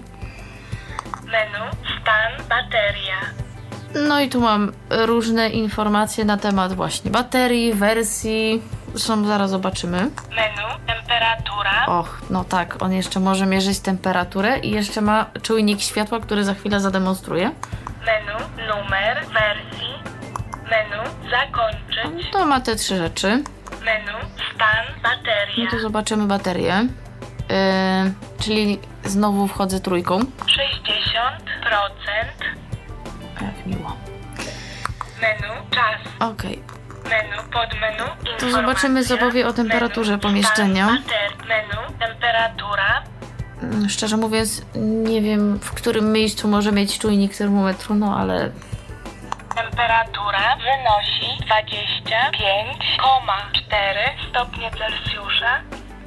[1.25, 1.71] menu,
[2.03, 3.17] stan, bateria,
[4.09, 8.63] No i tu mam różne informacje na temat właśnie baterii, wersji.
[8.95, 9.99] Zresztą zaraz zobaczymy.
[10.31, 16.21] menu, temperatura, Och, no tak, on jeszcze może mierzyć temperaturę i jeszcze ma czujnik światła,
[16.21, 17.51] który za chwilę zademonstruję.
[18.07, 18.39] menu,
[18.69, 19.95] numer, wersji,
[20.71, 23.29] menu, No zakończyć, to ma te trzy rzeczy.
[23.85, 24.19] menu,
[24.55, 26.75] stan, No bateria, to zobaczymy baterię.
[27.49, 30.19] Yy, czyli znowu wchodzę trójką.
[30.21, 30.25] 60%,
[33.41, 33.97] Jak miło.
[35.21, 36.63] menu, czas, Okej.
[37.11, 38.05] Menu, pod menu,
[38.39, 40.87] To zobaczymy, powie o temperaturze menu, pomieszczenia.
[40.87, 43.03] Menu, temperatura,
[43.63, 44.63] Mm, Szczerze mówiąc,
[45.05, 48.51] nie wiem w którym miejscu może mieć czujnik termometru, no ale
[49.57, 53.97] temperatura wynosi 25,4
[54.31, 55.61] stopnie Celsjusza,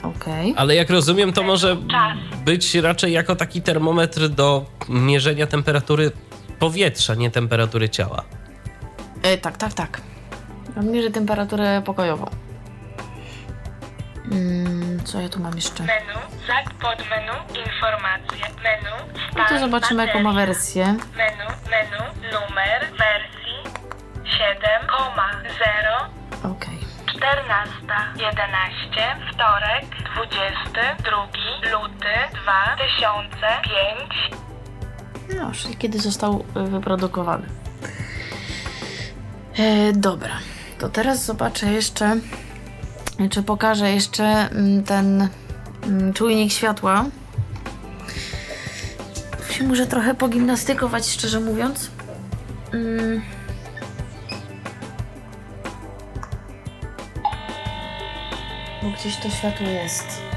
[0.03, 0.53] okej.
[0.57, 2.17] Ale jak rozumiem, to może Czas.
[2.45, 6.11] być raczej jako taki termometr do mierzenia temperatury
[6.59, 8.23] powietrza, nie temperatury ciała.
[9.23, 10.01] E, Tak, tak, tak.
[10.79, 12.29] On mierzy temperaturę pokojową.
[14.31, 15.83] Mm, co ja tu mam jeszcze?
[15.83, 17.33] menu, zak pod menu,
[17.65, 18.95] informacje, menu,
[19.31, 20.85] stan, No to zobaczymy jaką ma wersję.
[20.85, 23.63] Menu, menu, numer, wersji
[26.43, 26.77] 7,0 Okej.
[27.05, 31.27] 14.11, wtorek, 22
[31.71, 32.13] luty
[32.43, 34.31] 2005.
[35.39, 37.47] No, czyli kiedy został y, wyprodukowany.
[39.57, 40.37] E, dobra,
[40.83, 42.17] to teraz zobaczę jeszcze,
[43.29, 45.27] czy pokażę jeszcze mm, ten
[45.83, 47.05] mm, czujnik światła.
[49.51, 51.89] Się muszę trochę pogimnastykować, szczerze mówiąc.
[52.73, 53.21] Mm.
[58.83, 60.32] Bo gdzieś to światło jest.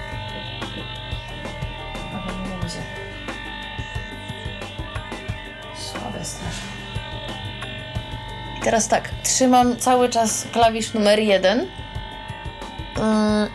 [8.66, 11.66] Teraz tak, trzymam cały czas klawisz numer jeden
[12.96, 13.48] mm,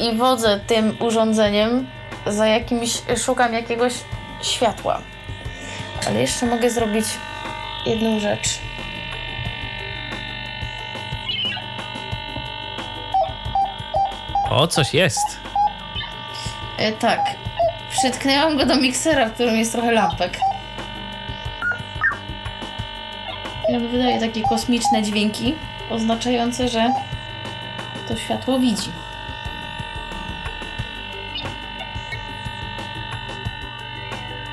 [0.00, 1.86] i wodzę tym urządzeniem
[2.26, 3.92] za jakimś, szukam jakiegoś
[4.42, 5.02] światła.
[6.08, 7.06] Ale jeszcze mogę zrobić
[7.86, 8.58] jedną rzecz.
[14.50, 15.40] O, coś jest.
[16.78, 17.20] E, tak,
[17.90, 20.38] przytknęłam go do miksera, w którym jest trochę lampek.
[23.80, 25.54] Wydaje takie kosmiczne dźwięki,
[25.90, 26.92] oznaczające, że
[28.08, 28.90] to światło widzi.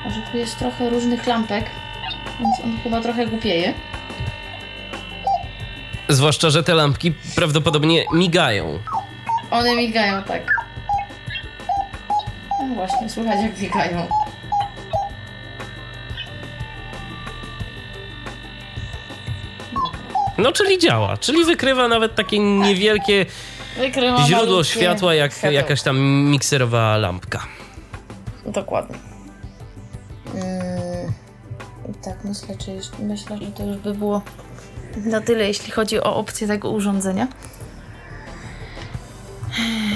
[0.04, 1.70] Może tu jest trochę różnych lampek,
[2.40, 3.74] więc on chyba trochę głupieje.
[6.08, 8.78] Zwłaszcza, że te lampki prawdopodobnie migają.
[9.50, 10.42] One migają tak.
[12.60, 14.06] No właśnie, słychać jak migają.
[20.38, 23.26] No, czyli działa, czyli wykrywa nawet takie niewielkie
[23.78, 25.54] Wykrywa źródło światła, jak światełko.
[25.54, 27.46] jakaś tam mikserowa lampka.
[28.46, 28.96] Dokładnie.
[30.34, 31.12] Mm,
[32.04, 34.22] tak, myślę, czy już, myślę, że to już by było
[34.96, 37.28] na tyle, jeśli chodzi o opcję tego urządzenia.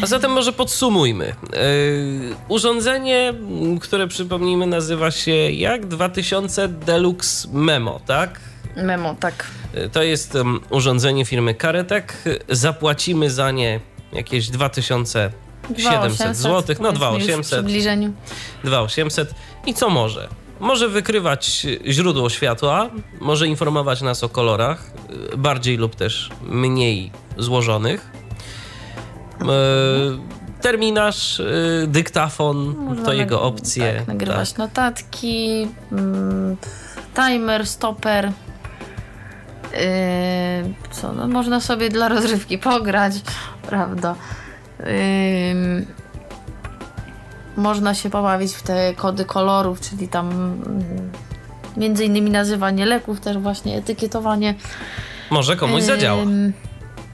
[0.02, 1.24] A zatem może podsumujmy.
[1.26, 3.34] Yy, urządzenie,
[3.80, 8.40] które przypomnijmy, nazywa się jak 2000 Deluxe Memo, tak?
[8.82, 9.46] Memo, tak.
[9.92, 12.24] To jest em, urządzenie firmy Karetek.
[12.48, 13.80] Zapłacimy za nie
[14.12, 18.12] jakieś 2700 zł, no powiedzmy już W 2800, przybliżeniu.
[18.64, 19.34] 2800.
[19.66, 20.28] I co może?
[20.60, 24.90] Może wykrywać źródło światła, może informować nas o kolorach,
[25.30, 28.10] yy, bardziej lub też mniej złożonych.
[29.40, 31.44] E, terminarz, e,
[31.86, 33.94] dyktafon, Można to jego opcje.
[33.98, 34.58] Tak, nagrywać tak.
[34.58, 36.56] notatki, mm,
[37.14, 38.32] timer, stoper.
[39.72, 43.12] Yy, co, no, można sobie dla rozrywki pograć,
[43.62, 44.14] prawda?
[44.80, 45.86] Yy,
[47.56, 51.10] można się pobawić w te kody kolorów, czyli tam mm,
[51.76, 54.54] między innymi nazywanie leków, też właśnie etykietowanie.
[55.30, 56.24] Może komuś zadziała.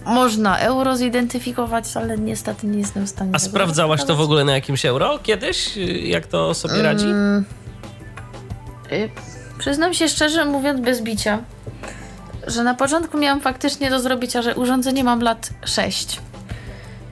[0.06, 3.30] Można euro zidentyfikować, ale niestety nie jestem w stanie.
[3.34, 5.76] A sprawdzałaś to w ogóle na jakimś euro kiedyś?
[6.02, 7.06] Jak to sobie radzi?
[7.06, 7.44] Mm,
[8.92, 9.10] y,
[9.58, 11.38] przyznam się szczerze, mówiąc bez bicia,
[12.46, 16.20] że na początku miałam faktycznie do zrobicia, że urządzenie mam lat 6.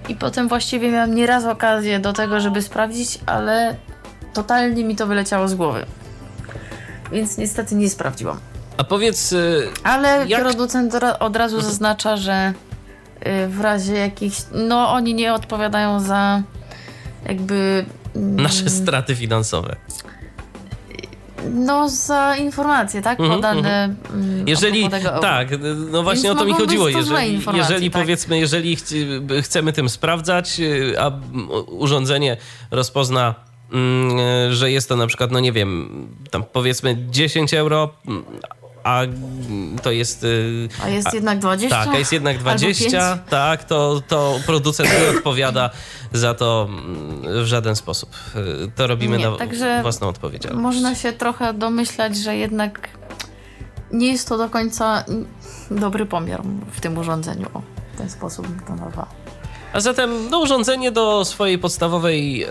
[0.08, 3.76] I potem właściwie miałam nieraz okazję do tego, żeby sprawdzić, ale
[4.34, 5.86] totalnie mi to wyleciało z głowy.
[7.12, 8.40] Więc niestety nie sprawdziłam.
[8.76, 12.52] A powiedz, y, Ale Jak- producent od razu zaznacza, że
[13.26, 14.36] y, w razie jakichś.
[14.52, 16.42] No, oni nie odpowiadają za
[17.28, 17.84] jakby.
[18.16, 19.76] mm, nasze straty finansowe.
[21.50, 23.20] No, za informacje, tak?
[23.20, 23.84] Mhm, Podane.
[23.84, 24.90] mm, a Jeżeli,
[25.20, 25.48] tak,
[25.90, 26.88] no właśnie Więc o to mi chodziło.
[26.88, 28.02] Jeżeli, jeżeli tak.
[28.02, 30.60] powiedzmy, jeżeli chci- chcemy tym sprawdzać,
[31.00, 31.10] a
[31.66, 32.36] urządzenie
[32.70, 33.34] rozpozna,
[33.72, 35.88] mm, że jest to na przykład, no nie wiem,
[36.30, 37.90] tam powiedzmy 10 euro,
[38.84, 40.24] a mm, to jest...
[40.24, 41.84] y, A jest jednak 20?
[41.84, 43.30] Tak, a jest jednak Albo 20, pięć?
[43.30, 45.70] tak, to, to producent nie odpowiada
[46.12, 48.10] za to mm, w żaden sposób.
[48.36, 50.62] Y, To robimy Nie, na także własną odpowiedzialność.
[50.62, 52.88] Można się trochę domyślać, że jednak
[53.92, 55.04] nie jest to do końca
[55.70, 57.46] dobry pomiar w tym urządzeniu.
[57.54, 57.62] O,
[57.94, 59.21] w ten sposób bym to nazwała.
[59.72, 62.44] A zatem no, urządzenie do swojej podstawowej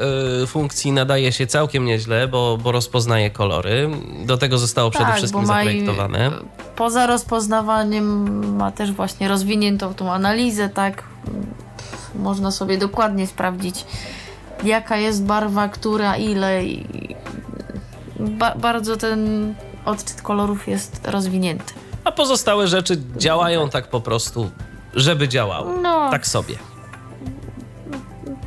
[0.43, 3.89] y, funkcji nadaje się całkiem nieźle, bo, bo rozpoznaje kolory.
[4.25, 6.31] Do tego zostało przede Tak, wszystkim bo ma i- zaprojektowane.
[6.75, 11.03] Poza rozpoznawaniem ma też właśnie rozwiniętą tą analizę, tak?
[12.15, 13.85] Można sobie dokładnie sprawdzić,
[14.63, 16.85] jaka jest barwa, która, ile i
[18.19, 19.53] ba- bardzo ten
[19.85, 21.73] odczyt kolorów jest rozwinięty.
[22.03, 24.49] A pozostałe rzeczy działają tak po prostu,
[24.93, 25.81] żeby działały.
[25.81, 26.55] No, Tak sobie.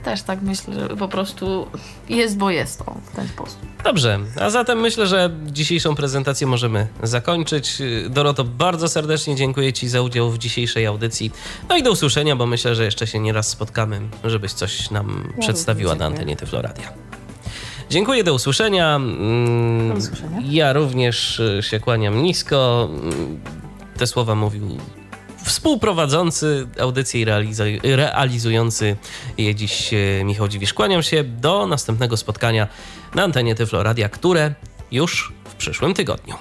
[0.05, 1.67] Też tak myślę, że po prostu
[2.09, 2.83] jest, bo jest
[3.13, 3.59] w ten sposób.
[3.85, 7.83] Dobrze, a zatem myślę, że dzisiejszą prezentację możemy zakończyć.
[8.11, 11.33] Doroto, bardzo serdecznie dziękuję Ci za udział w dzisiejszej audycji.
[11.69, 15.95] No i do usłyszenia, bo myślę, że jeszcze się nieraz spotkamy, żebyś coś nam przedstawiła
[15.95, 16.93] na antenie Tyfloradia.
[17.91, 18.97] Dziękuję, do usłyszenia.
[18.97, 20.39] Mm, Do usłyszenia.
[20.51, 22.89] Ja również y, się kłaniam nisko.
[22.93, 23.41] Mm,
[23.97, 24.79] Te słowa mówił
[25.45, 28.97] współprowadzący audycję i realizuj- realizujący
[29.39, 30.75] je dziś e, Michał Dziwisz.
[30.75, 32.69] Kłaniam się do następnego spotkania
[33.15, 34.55] na antenie Tyfloradia, które
[34.93, 36.35] już w przyszłym tygodniu.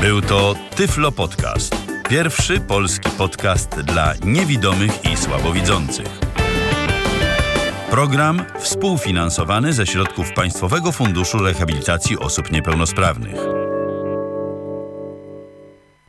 [0.00, 1.76] Był to Tyflo Podcast.
[2.08, 6.06] Pierwszy polski podcast dla niewidomych i słabowidzących.
[7.90, 13.36] Program współfinansowany ze środków Państwowego Funduszu Rehabilitacji Osób Niepełnosprawnych.